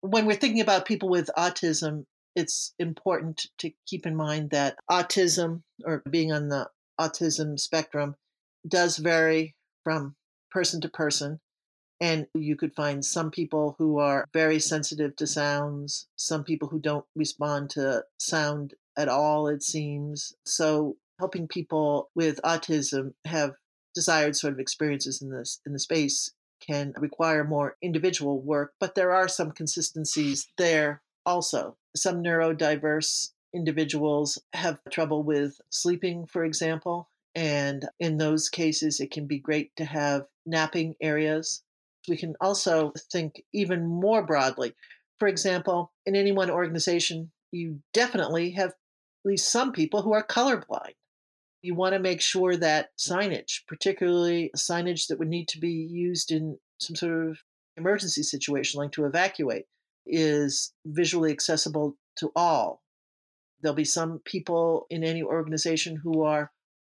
When 0.00 0.26
we're 0.26 0.36
thinking 0.36 0.60
about 0.60 0.86
people 0.86 1.08
with 1.08 1.30
autism, 1.36 2.04
it's 2.34 2.74
important 2.78 3.46
to 3.58 3.72
keep 3.86 4.06
in 4.06 4.16
mind 4.16 4.50
that 4.50 4.76
autism 4.90 5.62
or 5.84 6.02
being 6.08 6.32
on 6.32 6.48
the 6.48 6.68
autism 6.98 7.58
spectrum 7.58 8.16
does 8.66 8.96
vary 8.98 9.54
from 9.84 10.14
person 10.50 10.80
to 10.82 10.88
person. 10.88 11.40
And 12.00 12.26
you 12.34 12.56
could 12.56 12.74
find 12.74 13.04
some 13.04 13.30
people 13.30 13.74
who 13.78 13.98
are 13.98 14.26
very 14.32 14.58
sensitive 14.58 15.16
to 15.16 15.26
sounds, 15.26 16.08
some 16.16 16.44
people 16.44 16.68
who 16.68 16.80
don't 16.80 17.04
respond 17.14 17.70
to 17.70 18.04
sound 18.18 18.74
at 18.96 19.08
all, 19.08 19.48
it 19.48 19.62
seems. 19.62 20.32
So, 20.46 20.96
helping 21.18 21.46
people 21.46 22.10
with 22.14 22.40
autism 22.42 23.12
have 23.26 23.52
desired 23.94 24.36
sort 24.36 24.54
of 24.54 24.60
experiences 24.60 25.20
in 25.20 25.30
this 25.30 25.60
in 25.66 25.72
the 25.74 25.78
space 25.78 26.30
can 26.60 26.94
require 26.96 27.44
more 27.44 27.76
individual 27.82 28.40
work, 28.40 28.74
but 28.78 28.94
there 28.94 29.12
are 29.12 29.28
some 29.28 29.50
consistencies 29.50 30.48
there 30.56 31.02
also. 31.24 31.76
Some 31.96 32.22
neurodiverse 32.22 33.30
individuals 33.54 34.38
have 34.52 34.80
trouble 34.90 35.22
with 35.22 35.60
sleeping, 35.70 36.26
for 36.26 36.44
example, 36.44 37.08
and 37.34 37.88
in 37.98 38.18
those 38.18 38.48
cases, 38.48 39.00
it 39.00 39.10
can 39.10 39.26
be 39.26 39.38
great 39.38 39.74
to 39.76 39.84
have 39.84 40.26
napping 40.46 40.96
areas. 41.00 41.62
We 42.08 42.16
can 42.16 42.34
also 42.40 42.92
think 43.12 43.42
even 43.52 43.86
more 43.86 44.22
broadly. 44.22 44.74
For 45.18 45.28
example, 45.28 45.92
in 46.06 46.16
any 46.16 46.32
one 46.32 46.50
organization, 46.50 47.30
you 47.52 47.80
definitely 47.92 48.50
have 48.52 48.70
at 48.70 48.76
least 49.24 49.48
some 49.48 49.72
people 49.72 50.02
who 50.02 50.12
are 50.12 50.26
colorblind. 50.26 50.94
You 51.62 51.74
want 51.74 51.94
to 51.94 51.98
make 51.98 52.20
sure 52.20 52.56
that 52.56 52.90
signage, 52.98 53.66
particularly 53.68 54.50
signage 54.56 55.08
that 55.08 55.18
would 55.18 55.28
need 55.28 55.48
to 55.48 55.58
be 55.58 55.72
used 55.72 56.30
in 56.30 56.58
some 56.80 56.96
sort 56.96 57.28
of 57.28 57.38
emergency 57.76 58.22
situation, 58.22 58.78
like 58.78 58.92
to 58.92 59.04
evacuate, 59.04 59.66
is 60.06 60.72
visually 60.86 61.30
accessible 61.30 61.96
to 62.16 62.32
all. 62.34 62.82
There'll 63.60 63.74
be 63.74 63.84
some 63.84 64.20
people 64.24 64.86
in 64.88 65.04
any 65.04 65.22
organization 65.22 65.96
who 65.96 66.22
are 66.22 66.50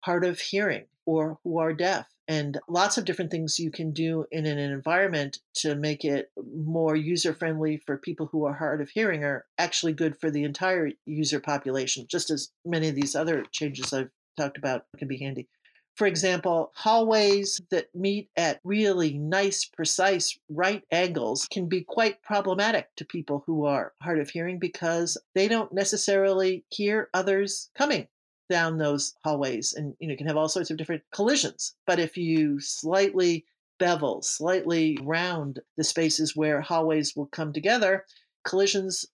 hard 0.00 0.24
of 0.24 0.40
hearing 0.40 0.86
or 1.06 1.38
who 1.42 1.58
are 1.58 1.72
deaf. 1.72 2.06
And 2.28 2.60
lots 2.68 2.96
of 2.96 3.04
different 3.04 3.32
things 3.32 3.58
you 3.58 3.72
can 3.72 3.92
do 3.92 4.24
in 4.30 4.46
an 4.46 4.58
environment 4.58 5.38
to 5.54 5.74
make 5.74 6.04
it 6.04 6.30
more 6.54 6.94
user 6.94 7.34
friendly 7.34 7.82
for 7.86 7.98
people 7.98 8.28
who 8.30 8.44
are 8.44 8.54
hard 8.54 8.80
of 8.80 8.90
hearing 8.90 9.24
are 9.24 9.46
actually 9.58 9.94
good 9.94 10.16
for 10.20 10.30
the 10.30 10.44
entire 10.44 10.90
user 11.06 11.40
population, 11.40 12.06
just 12.08 12.30
as 12.30 12.52
many 12.64 12.88
of 12.88 12.94
these 12.94 13.16
other 13.16 13.44
changes 13.50 13.92
I've 13.92 14.10
talked 14.36 14.58
about 14.58 14.86
can 14.98 15.08
be 15.08 15.18
handy. 15.18 15.48
For 15.96 16.06
example, 16.06 16.72
hallways 16.74 17.60
that 17.70 17.94
meet 17.94 18.30
at 18.36 18.60
really 18.64 19.18
nice, 19.18 19.66
precise 19.66 20.38
right 20.48 20.82
angles 20.90 21.46
can 21.50 21.68
be 21.68 21.82
quite 21.82 22.22
problematic 22.22 22.88
to 22.96 23.04
people 23.04 23.42
who 23.44 23.66
are 23.66 23.92
hard 24.00 24.18
of 24.18 24.30
hearing 24.30 24.58
because 24.58 25.18
they 25.34 25.46
don't 25.46 25.72
necessarily 25.72 26.64
hear 26.70 27.10
others 27.12 27.70
coming 27.76 28.08
down 28.50 28.78
those 28.78 29.14
hallways 29.24 29.72
and 29.74 29.94
you 30.00 30.08
know 30.08 30.16
can 30.16 30.26
have 30.26 30.36
all 30.36 30.48
sorts 30.48 30.70
of 30.70 30.76
different 30.76 31.02
collisions 31.12 31.76
but 31.86 32.00
if 32.00 32.16
you 32.16 32.60
slightly 32.60 33.46
bevel 33.78 34.20
slightly 34.22 34.98
round 35.02 35.60
the 35.76 35.84
spaces 35.84 36.34
where 36.34 36.60
hallways 36.60 37.14
will 37.14 37.26
come 37.26 37.52
together 37.52 38.04
collisions 38.44 39.06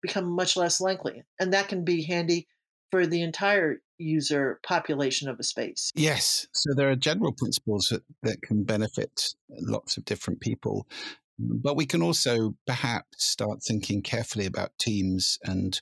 become 0.00 0.30
much 0.30 0.56
less 0.56 0.80
likely 0.80 1.24
and 1.40 1.52
that 1.52 1.66
can 1.66 1.84
be 1.84 2.04
handy 2.04 2.46
for 2.94 3.08
the 3.08 3.22
entire 3.22 3.78
user 3.98 4.60
population 4.64 5.28
of 5.28 5.40
a 5.40 5.42
space. 5.42 5.90
Yes. 5.96 6.46
So 6.52 6.74
there 6.76 6.88
are 6.90 6.94
general 6.94 7.32
principles 7.32 7.88
that, 7.88 8.02
that 8.22 8.40
can 8.40 8.62
benefit 8.62 9.34
lots 9.50 9.96
of 9.96 10.04
different 10.04 10.40
people. 10.40 10.86
But 11.36 11.74
we 11.74 11.86
can 11.86 12.02
also 12.02 12.54
perhaps 12.68 13.24
start 13.24 13.64
thinking 13.64 14.00
carefully 14.00 14.46
about 14.46 14.78
teams 14.78 15.40
and 15.42 15.80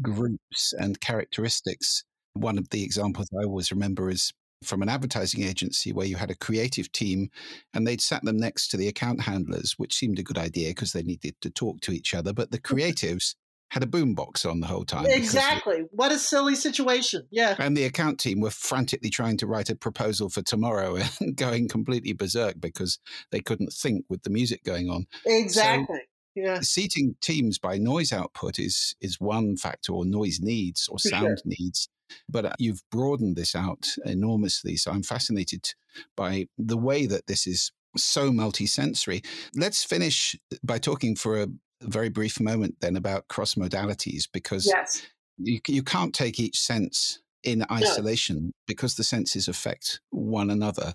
groups 0.00 0.72
and 0.78 1.00
characteristics. 1.00 2.04
One 2.34 2.58
of 2.58 2.68
the 2.68 2.84
examples 2.84 3.28
I 3.36 3.42
always 3.42 3.72
remember 3.72 4.08
is 4.08 4.32
from 4.62 4.82
an 4.82 4.88
advertising 4.88 5.42
agency 5.42 5.92
where 5.92 6.06
you 6.06 6.14
had 6.14 6.30
a 6.30 6.36
creative 6.36 6.92
team 6.92 7.28
and 7.74 7.88
they'd 7.88 8.00
sat 8.00 8.22
them 8.22 8.36
next 8.36 8.68
to 8.68 8.76
the 8.76 8.86
account 8.86 9.22
handlers, 9.22 9.74
which 9.78 9.96
seemed 9.96 10.20
a 10.20 10.22
good 10.22 10.38
idea 10.38 10.68
because 10.68 10.92
they 10.92 11.02
needed 11.02 11.34
to 11.40 11.50
talk 11.50 11.80
to 11.80 11.90
each 11.90 12.14
other. 12.14 12.32
But 12.32 12.52
the 12.52 12.60
creatives 12.60 13.34
had 13.72 13.82
a 13.82 13.86
boombox 13.86 14.44
on 14.44 14.60
the 14.60 14.66
whole 14.66 14.84
time. 14.84 15.06
Exactly. 15.06 15.86
What 15.92 16.12
a 16.12 16.18
silly 16.18 16.56
situation. 16.56 17.26
Yeah. 17.30 17.56
And 17.58 17.74
the 17.74 17.84
account 17.84 18.20
team 18.20 18.38
were 18.38 18.50
frantically 18.50 19.08
trying 19.08 19.38
to 19.38 19.46
write 19.46 19.70
a 19.70 19.74
proposal 19.74 20.28
for 20.28 20.42
tomorrow 20.42 20.98
and 21.20 21.34
going 21.34 21.68
completely 21.68 22.12
berserk 22.12 22.60
because 22.60 22.98
they 23.30 23.40
couldn't 23.40 23.72
think 23.72 24.04
with 24.10 24.24
the 24.24 24.30
music 24.30 24.62
going 24.62 24.90
on. 24.90 25.06
Exactly. 25.24 25.96
So, 25.96 26.42
yeah. 26.42 26.60
Seating 26.60 27.16
teams 27.22 27.58
by 27.58 27.78
noise 27.78 28.12
output 28.12 28.58
is 28.58 28.94
is 29.00 29.18
one 29.18 29.56
factor, 29.56 29.92
or 29.92 30.04
noise 30.04 30.38
needs, 30.40 30.86
or 30.88 30.98
sound 30.98 31.38
sure. 31.38 31.42
needs. 31.46 31.88
But 32.28 32.44
uh, 32.44 32.52
you've 32.58 32.82
broadened 32.90 33.36
this 33.36 33.54
out 33.54 33.86
enormously. 34.04 34.76
So 34.76 34.90
I'm 34.90 35.02
fascinated 35.02 35.72
by 36.14 36.46
the 36.58 36.76
way 36.76 37.06
that 37.06 37.26
this 37.26 37.46
is 37.46 37.72
so 37.96 38.30
multisensory. 38.30 39.24
Let's 39.54 39.82
finish 39.82 40.36
by 40.62 40.78
talking 40.78 41.16
for 41.16 41.42
a, 41.42 41.46
very 41.82 42.08
brief 42.08 42.40
moment 42.40 42.76
then 42.80 42.96
about 42.96 43.28
cross 43.28 43.54
modalities 43.54 44.28
because 44.32 44.66
yes. 44.66 45.02
you, 45.38 45.60
you 45.66 45.82
can't 45.82 46.14
take 46.14 46.38
each 46.38 46.58
sense 46.58 47.20
in 47.42 47.64
isolation 47.70 48.46
no. 48.46 48.50
because 48.66 48.94
the 48.94 49.04
senses 49.04 49.48
affect 49.48 50.00
one 50.10 50.50
another. 50.50 50.94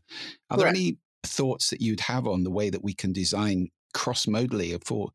Are 0.49 0.57
there 0.57 0.67
any 0.67 0.97
thoughts 1.23 1.69
that 1.69 1.81
you'd 1.81 2.01
have 2.01 2.27
on 2.27 2.43
the 2.43 2.51
way 2.51 2.69
that 2.69 2.83
we 2.83 2.93
can 2.93 3.11
design 3.11 3.69
cross 3.93 4.25
modally 4.25 4.79
for 4.85 5.09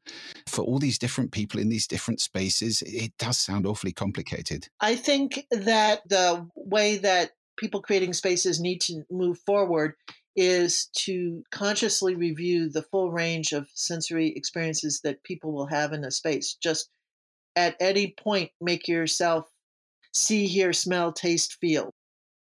for 0.48 0.62
all 0.62 0.78
these 0.78 0.98
different 0.98 1.30
people 1.30 1.60
in 1.60 1.68
these 1.68 1.86
different 1.86 2.20
spaces? 2.20 2.82
It 2.82 3.12
does 3.18 3.38
sound 3.38 3.66
awfully 3.66 3.92
complicated. 3.92 4.68
I 4.80 4.96
think 4.96 5.46
that 5.50 6.02
the 6.08 6.48
way 6.54 6.98
that 6.98 7.32
people 7.56 7.80
creating 7.80 8.12
spaces 8.12 8.60
need 8.60 8.80
to 8.82 9.02
move 9.10 9.38
forward 9.46 9.94
is 10.36 10.86
to 10.94 11.42
consciously 11.50 12.14
review 12.14 12.68
the 12.68 12.82
full 12.82 13.10
range 13.10 13.52
of 13.52 13.68
sensory 13.74 14.28
experiences 14.34 15.00
that 15.04 15.22
people 15.24 15.52
will 15.52 15.66
have 15.66 15.92
in 15.92 16.04
a 16.04 16.10
space. 16.10 16.56
Just 16.62 16.88
at 17.56 17.76
any 17.80 18.14
point, 18.18 18.50
make 18.60 18.88
yourself 18.88 19.46
see, 20.14 20.46
hear, 20.46 20.72
smell, 20.72 21.12
taste, 21.12 21.58
feel. 21.60 21.90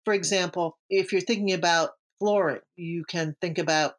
For 0.05 0.15
example, 0.15 0.79
if 0.89 1.13
you're 1.13 1.21
thinking 1.21 1.53
about 1.53 1.91
flooring, 2.19 2.61
you 2.77 3.05
can 3.05 3.35
think 3.41 3.59
about 3.59 3.95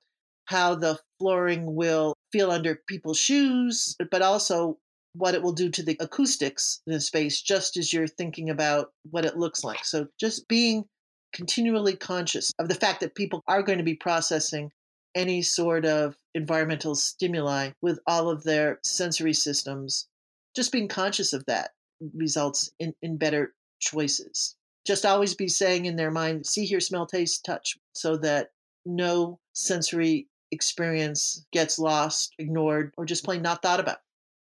how 0.45 0.75
the 0.75 0.99
flooring 1.19 1.75
will 1.75 2.13
feel 2.31 2.51
under 2.51 2.81
people's 2.87 3.19
shoes, 3.19 3.95
but 4.09 4.21
also 4.21 4.77
what 5.13 5.35
it 5.35 5.41
will 5.41 5.53
do 5.53 5.69
to 5.69 5.83
the 5.83 5.97
acoustics 5.99 6.81
in 6.87 6.93
the 6.93 6.99
space, 7.01 7.41
just 7.41 7.77
as 7.77 7.91
you're 7.91 8.07
thinking 8.07 8.49
about 8.49 8.91
what 9.09 9.25
it 9.25 9.37
looks 9.37 9.63
like. 9.63 9.83
So 9.83 10.07
just 10.19 10.47
being 10.47 10.85
continually 11.33 11.95
conscious 11.95 12.53
of 12.59 12.67
the 12.67 12.75
fact 12.75 12.99
that 12.99 13.15
people 13.15 13.41
are 13.47 13.63
going 13.63 13.77
to 13.77 13.83
be 13.83 13.95
processing 13.95 14.71
any 15.15 15.41
sort 15.41 15.85
of 15.85 16.15
environmental 16.33 16.95
stimuli 16.95 17.71
with 17.81 17.99
all 18.07 18.29
of 18.29 18.43
their 18.43 18.79
sensory 18.83 19.33
systems. 19.33 20.07
Just 20.55 20.71
being 20.71 20.87
conscious 20.87 21.33
of 21.33 21.45
that 21.45 21.71
results 22.13 22.71
in, 22.79 22.93
in 23.01 23.17
better 23.17 23.53
choices. 23.79 24.55
Just 24.85 25.05
always 25.05 25.35
be 25.35 25.47
saying 25.47 25.85
in 25.85 25.95
their 25.95 26.11
mind, 26.11 26.45
see, 26.45 26.65
hear, 26.65 26.79
smell, 26.79 27.05
taste, 27.05 27.45
touch, 27.45 27.77
so 27.93 28.17
that 28.17 28.51
no 28.85 29.39
sensory 29.53 30.27
experience 30.51 31.45
gets 31.51 31.77
lost, 31.77 32.33
ignored, 32.39 32.93
or 32.97 33.05
just 33.05 33.23
plain 33.23 33.41
not 33.41 33.61
thought 33.61 33.79
about. 33.79 33.99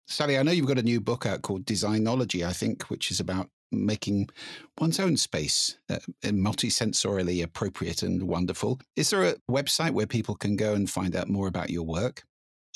Sally, 0.07 0.37
I 0.37 0.43
know 0.43 0.53
you've 0.53 0.67
got 0.67 0.79
a 0.79 0.83
new 0.83 1.01
book 1.01 1.25
out 1.25 1.43
called 1.43 1.65
Designology, 1.65 2.45
I 2.45 2.53
think, 2.53 2.85
which 2.85 3.11
is 3.11 3.21
about 3.21 3.49
making 3.73 4.29
one's 4.79 5.01
own 5.01 5.17
space 5.17 5.79
uh, 5.91 5.99
multisensorially 6.25 7.43
appropriate 7.43 8.03
and 8.03 8.25
wonderful. 8.25 8.81
Is 8.97 9.11
there 9.11 9.25
a 9.25 9.37
website 9.51 9.93
where 9.93 10.07
people 10.07 10.35
can 10.35 10.57
go 10.57 10.75
and 10.75 10.89
find 10.89 11.17
out 11.17 11.29
more 11.29 11.49
about 11.49 11.71
your 11.71 11.85
work? 11.85 12.25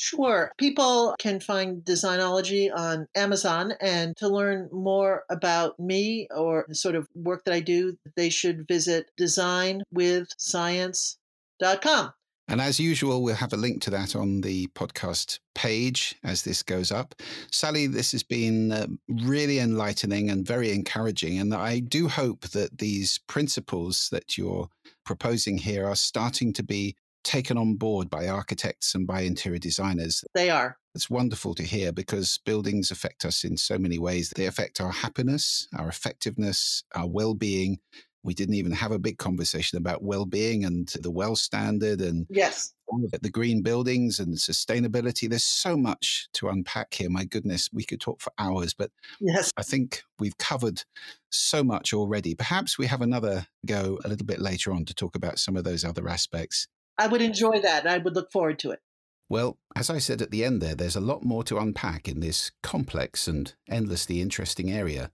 Sure. 0.00 0.52
People 0.58 1.16
can 1.18 1.40
find 1.40 1.84
Designology 1.84 2.70
on 2.70 3.08
Amazon. 3.16 3.72
And 3.80 4.16
to 4.18 4.28
learn 4.28 4.68
more 4.70 5.24
about 5.28 5.76
me 5.80 6.28
or 6.30 6.66
the 6.68 6.76
sort 6.76 6.94
of 6.94 7.08
work 7.16 7.42
that 7.44 7.54
I 7.54 7.58
do, 7.58 7.98
they 8.14 8.30
should 8.30 8.68
visit 8.68 9.10
designwithscience.com. 9.18 12.12
And 12.48 12.60
as 12.60 12.80
usual, 12.80 13.22
we'll 13.22 13.34
have 13.34 13.52
a 13.52 13.58
link 13.58 13.82
to 13.82 13.90
that 13.90 14.16
on 14.16 14.40
the 14.40 14.68
podcast 14.68 15.38
page 15.54 16.16
as 16.24 16.42
this 16.42 16.62
goes 16.62 16.90
up. 16.90 17.14
Sally, 17.52 17.86
this 17.86 18.12
has 18.12 18.22
been 18.22 18.72
uh, 18.72 18.86
really 19.08 19.58
enlightening 19.58 20.30
and 20.30 20.46
very 20.46 20.72
encouraging. 20.72 21.38
And 21.38 21.54
I 21.54 21.80
do 21.80 22.08
hope 22.08 22.48
that 22.48 22.78
these 22.78 23.18
principles 23.26 24.08
that 24.12 24.38
you're 24.38 24.68
proposing 25.04 25.58
here 25.58 25.86
are 25.86 25.96
starting 25.96 26.52
to 26.54 26.62
be 26.62 26.96
taken 27.24 27.58
on 27.58 27.74
board 27.74 28.08
by 28.08 28.26
architects 28.26 28.94
and 28.94 29.06
by 29.06 29.20
interior 29.20 29.58
designers. 29.58 30.24
They 30.34 30.48
are. 30.48 30.78
It's 30.94 31.10
wonderful 31.10 31.54
to 31.56 31.62
hear 31.62 31.92
because 31.92 32.40
buildings 32.44 32.90
affect 32.90 33.24
us 33.24 33.44
in 33.44 33.56
so 33.58 33.78
many 33.78 33.98
ways. 33.98 34.30
They 34.30 34.46
affect 34.46 34.80
our 34.80 34.90
happiness, 34.90 35.68
our 35.76 35.88
effectiveness, 35.88 36.82
our 36.94 37.06
well 37.06 37.34
being, 37.34 37.80
we 38.22 38.34
didn't 38.34 38.54
even 38.54 38.72
have 38.72 38.92
a 38.92 38.98
big 38.98 39.18
conversation 39.18 39.78
about 39.78 40.02
well-being 40.02 40.64
and 40.64 40.88
the 41.00 41.10
well 41.10 41.36
standard 41.36 42.00
and 42.00 42.26
yes. 42.28 42.74
the 43.22 43.30
green 43.30 43.62
buildings 43.62 44.18
and 44.18 44.36
sustainability. 44.36 45.28
There's 45.28 45.44
so 45.44 45.76
much 45.76 46.28
to 46.34 46.48
unpack 46.48 46.94
here 46.94 47.10
my 47.10 47.24
goodness. 47.24 47.68
We 47.72 47.84
could 47.84 48.00
talk 48.00 48.20
for 48.20 48.32
hours 48.38 48.74
but 48.74 48.90
yes. 49.20 49.52
I 49.56 49.62
think 49.62 50.02
we've 50.18 50.38
covered 50.38 50.82
so 51.30 51.62
much 51.62 51.92
already. 51.94 52.34
Perhaps 52.34 52.78
we 52.78 52.86
have 52.86 53.02
another 53.02 53.46
go 53.66 53.98
a 54.04 54.08
little 54.08 54.26
bit 54.26 54.40
later 54.40 54.72
on 54.72 54.84
to 54.86 54.94
talk 54.94 55.14
about 55.14 55.38
some 55.38 55.56
of 55.56 55.64
those 55.64 55.84
other 55.84 56.08
aspects. 56.08 56.66
I 56.98 57.06
would 57.06 57.22
enjoy 57.22 57.60
that. 57.60 57.86
I 57.86 57.98
would 57.98 58.14
look 58.14 58.32
forward 58.32 58.58
to 58.60 58.72
it. 58.72 58.80
Well, 59.28 59.58
as 59.76 59.90
I 59.90 59.98
said 59.98 60.22
at 60.22 60.30
the 60.30 60.44
end 60.44 60.62
there, 60.62 60.74
there's 60.74 60.96
a 60.96 61.00
lot 61.00 61.22
more 61.22 61.44
to 61.44 61.58
unpack 61.58 62.08
in 62.08 62.20
this 62.20 62.50
complex 62.62 63.28
and 63.28 63.54
endlessly 63.68 64.20
interesting 64.22 64.72
area. 64.72 65.10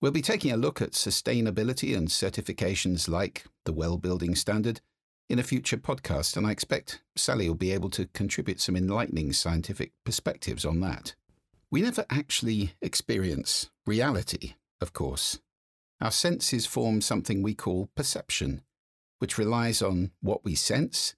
We'll 0.00 0.12
be 0.12 0.22
taking 0.22 0.50
a 0.50 0.56
look 0.56 0.80
at 0.80 0.92
sustainability 0.92 1.94
and 1.94 2.08
certifications 2.08 3.06
like 3.06 3.44
the 3.66 3.72
Well 3.72 3.98
Building 3.98 4.34
Standard 4.34 4.80
in 5.28 5.38
a 5.38 5.42
future 5.42 5.76
podcast, 5.76 6.38
and 6.38 6.46
I 6.46 6.52
expect 6.52 7.02
Sally 7.16 7.48
will 7.48 7.54
be 7.54 7.72
able 7.72 7.90
to 7.90 8.06
contribute 8.06 8.62
some 8.62 8.76
enlightening 8.76 9.34
scientific 9.34 9.92
perspectives 10.06 10.64
on 10.64 10.80
that. 10.80 11.14
We 11.70 11.82
never 11.82 12.06
actually 12.08 12.72
experience 12.80 13.68
reality, 13.86 14.54
of 14.80 14.94
course. 14.94 15.38
Our 16.00 16.10
senses 16.10 16.64
form 16.64 17.02
something 17.02 17.42
we 17.42 17.54
call 17.54 17.90
perception, 17.94 18.62
which 19.18 19.36
relies 19.36 19.82
on 19.82 20.12
what 20.22 20.46
we 20.46 20.54
sense, 20.54 21.14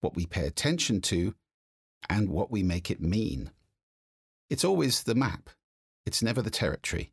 what 0.00 0.16
we 0.16 0.24
pay 0.24 0.46
attention 0.46 1.02
to, 1.02 1.34
and 2.08 2.30
what 2.30 2.50
we 2.50 2.62
make 2.62 2.90
it 2.90 3.00
mean. 3.02 3.50
It's 4.48 4.64
always 4.64 5.02
the 5.02 5.14
map, 5.14 5.50
it's 6.06 6.22
never 6.22 6.40
the 6.40 6.50
territory. 6.50 7.11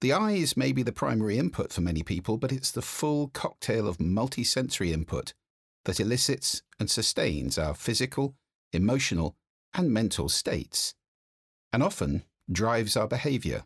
The 0.00 0.12
eyes 0.14 0.56
may 0.56 0.72
be 0.72 0.82
the 0.82 0.92
primary 0.92 1.36
input 1.36 1.72
for 1.72 1.82
many 1.82 2.02
people, 2.02 2.38
but 2.38 2.52
it's 2.52 2.70
the 2.70 2.80
full 2.80 3.28
cocktail 3.28 3.86
of 3.86 3.98
multisensory 3.98 4.92
input 4.92 5.34
that 5.84 6.00
elicits 6.00 6.62
and 6.78 6.90
sustains 6.90 7.58
our 7.58 7.74
physical, 7.74 8.34
emotional, 8.72 9.36
and 9.74 9.92
mental 9.92 10.30
states, 10.30 10.94
and 11.72 11.82
often 11.82 12.24
drives 12.50 12.96
our 12.96 13.06
behaviour, 13.06 13.64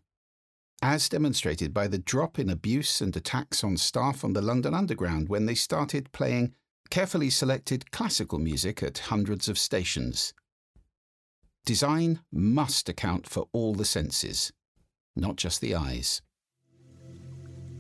as 0.83 1.09
demonstrated 1.09 1.73
by 1.73 1.87
the 1.87 1.99
drop 1.99 2.39
in 2.39 2.51
abuse 2.51 3.01
and 3.01 3.17
attacks 3.17 3.63
on 3.63 3.77
staff 3.77 4.25
on 4.25 4.33
the 4.33 4.43
London 4.43 4.75
Underground 4.75 5.29
when 5.29 5.47
they 5.47 5.55
started 5.55 6.11
playing 6.13 6.53
carefully 6.91 7.31
selected 7.31 7.93
classical 7.93 8.41
music 8.41 8.83
at 8.83 8.99
hundreds 8.99 9.49
of 9.49 9.57
stations. 9.57 10.35
Design 11.65 12.21
must 12.33 12.89
account 12.89 13.29
for 13.29 13.49
all 13.53 13.75
the 13.75 13.85
senses 13.85 14.53
not 15.17 15.37
just 15.37 15.61
the 15.61 15.75
eyes. 15.75 16.23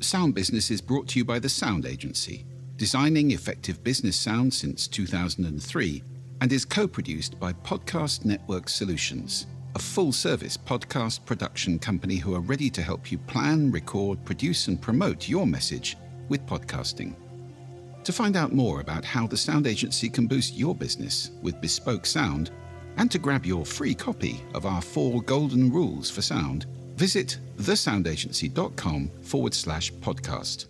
Sound 0.01 0.35
Business 0.35 0.71
is 0.71 0.81
brought 0.81 1.09
to 1.09 1.19
you 1.19 1.25
by 1.25 1.39
the 1.39 1.49
Sound 1.49 1.87
Agency, 1.87 2.45
designing 2.77 3.31
effective 3.31 3.83
business 3.83 4.17
sound 4.17 4.53
since 4.53 4.87
2003, 4.87 6.03
and 6.41 6.53
is 6.53 6.65
co 6.65 6.87
produced 6.87 7.39
by 7.41 7.53
Podcast 7.53 8.25
Network 8.25 8.69
Solutions, 8.69 9.47
a 9.75 9.79
full 9.79 10.13
service 10.13 10.57
podcast 10.57 11.25
production 11.25 11.79
company 11.79 12.17
who 12.17 12.35
are 12.35 12.41
ready 12.41 12.69
to 12.71 12.83
help 12.83 13.11
you 13.11 13.19
plan, 13.19 13.71
record, 13.71 14.25
produce, 14.25 14.69
and 14.69 14.81
promote 14.81 15.29
your 15.29 15.47
message 15.47 15.97
with 16.29 16.45
podcasting. 16.47 17.15
To 18.05 18.13
find 18.13 18.37
out 18.37 18.53
more 18.53 18.81
about 18.81 19.05
how 19.05 19.27
the 19.27 19.37
Sound 19.37 19.67
Agency 19.67 20.11
can 20.11 20.27
boost 20.27 20.55
your 20.55 20.75
business 20.75 21.31
with 21.43 21.61
bespoke 21.61 22.05
sound, 22.05 22.51
and 22.99 23.11
to 23.11 23.19
grab 23.19 23.47
your 23.47 23.65
free 23.65 23.95
copy 23.95 24.43
of 24.53 24.67
our 24.67 24.83
four 24.83 25.23
golden 25.23 25.73
rules 25.73 26.11
for 26.11 26.21
sound, 26.21 26.67
visit 26.97 27.39
thesoundagency.com 27.59 29.11
forward 29.23 29.55
slash 29.55 29.93
podcast. 29.95 30.67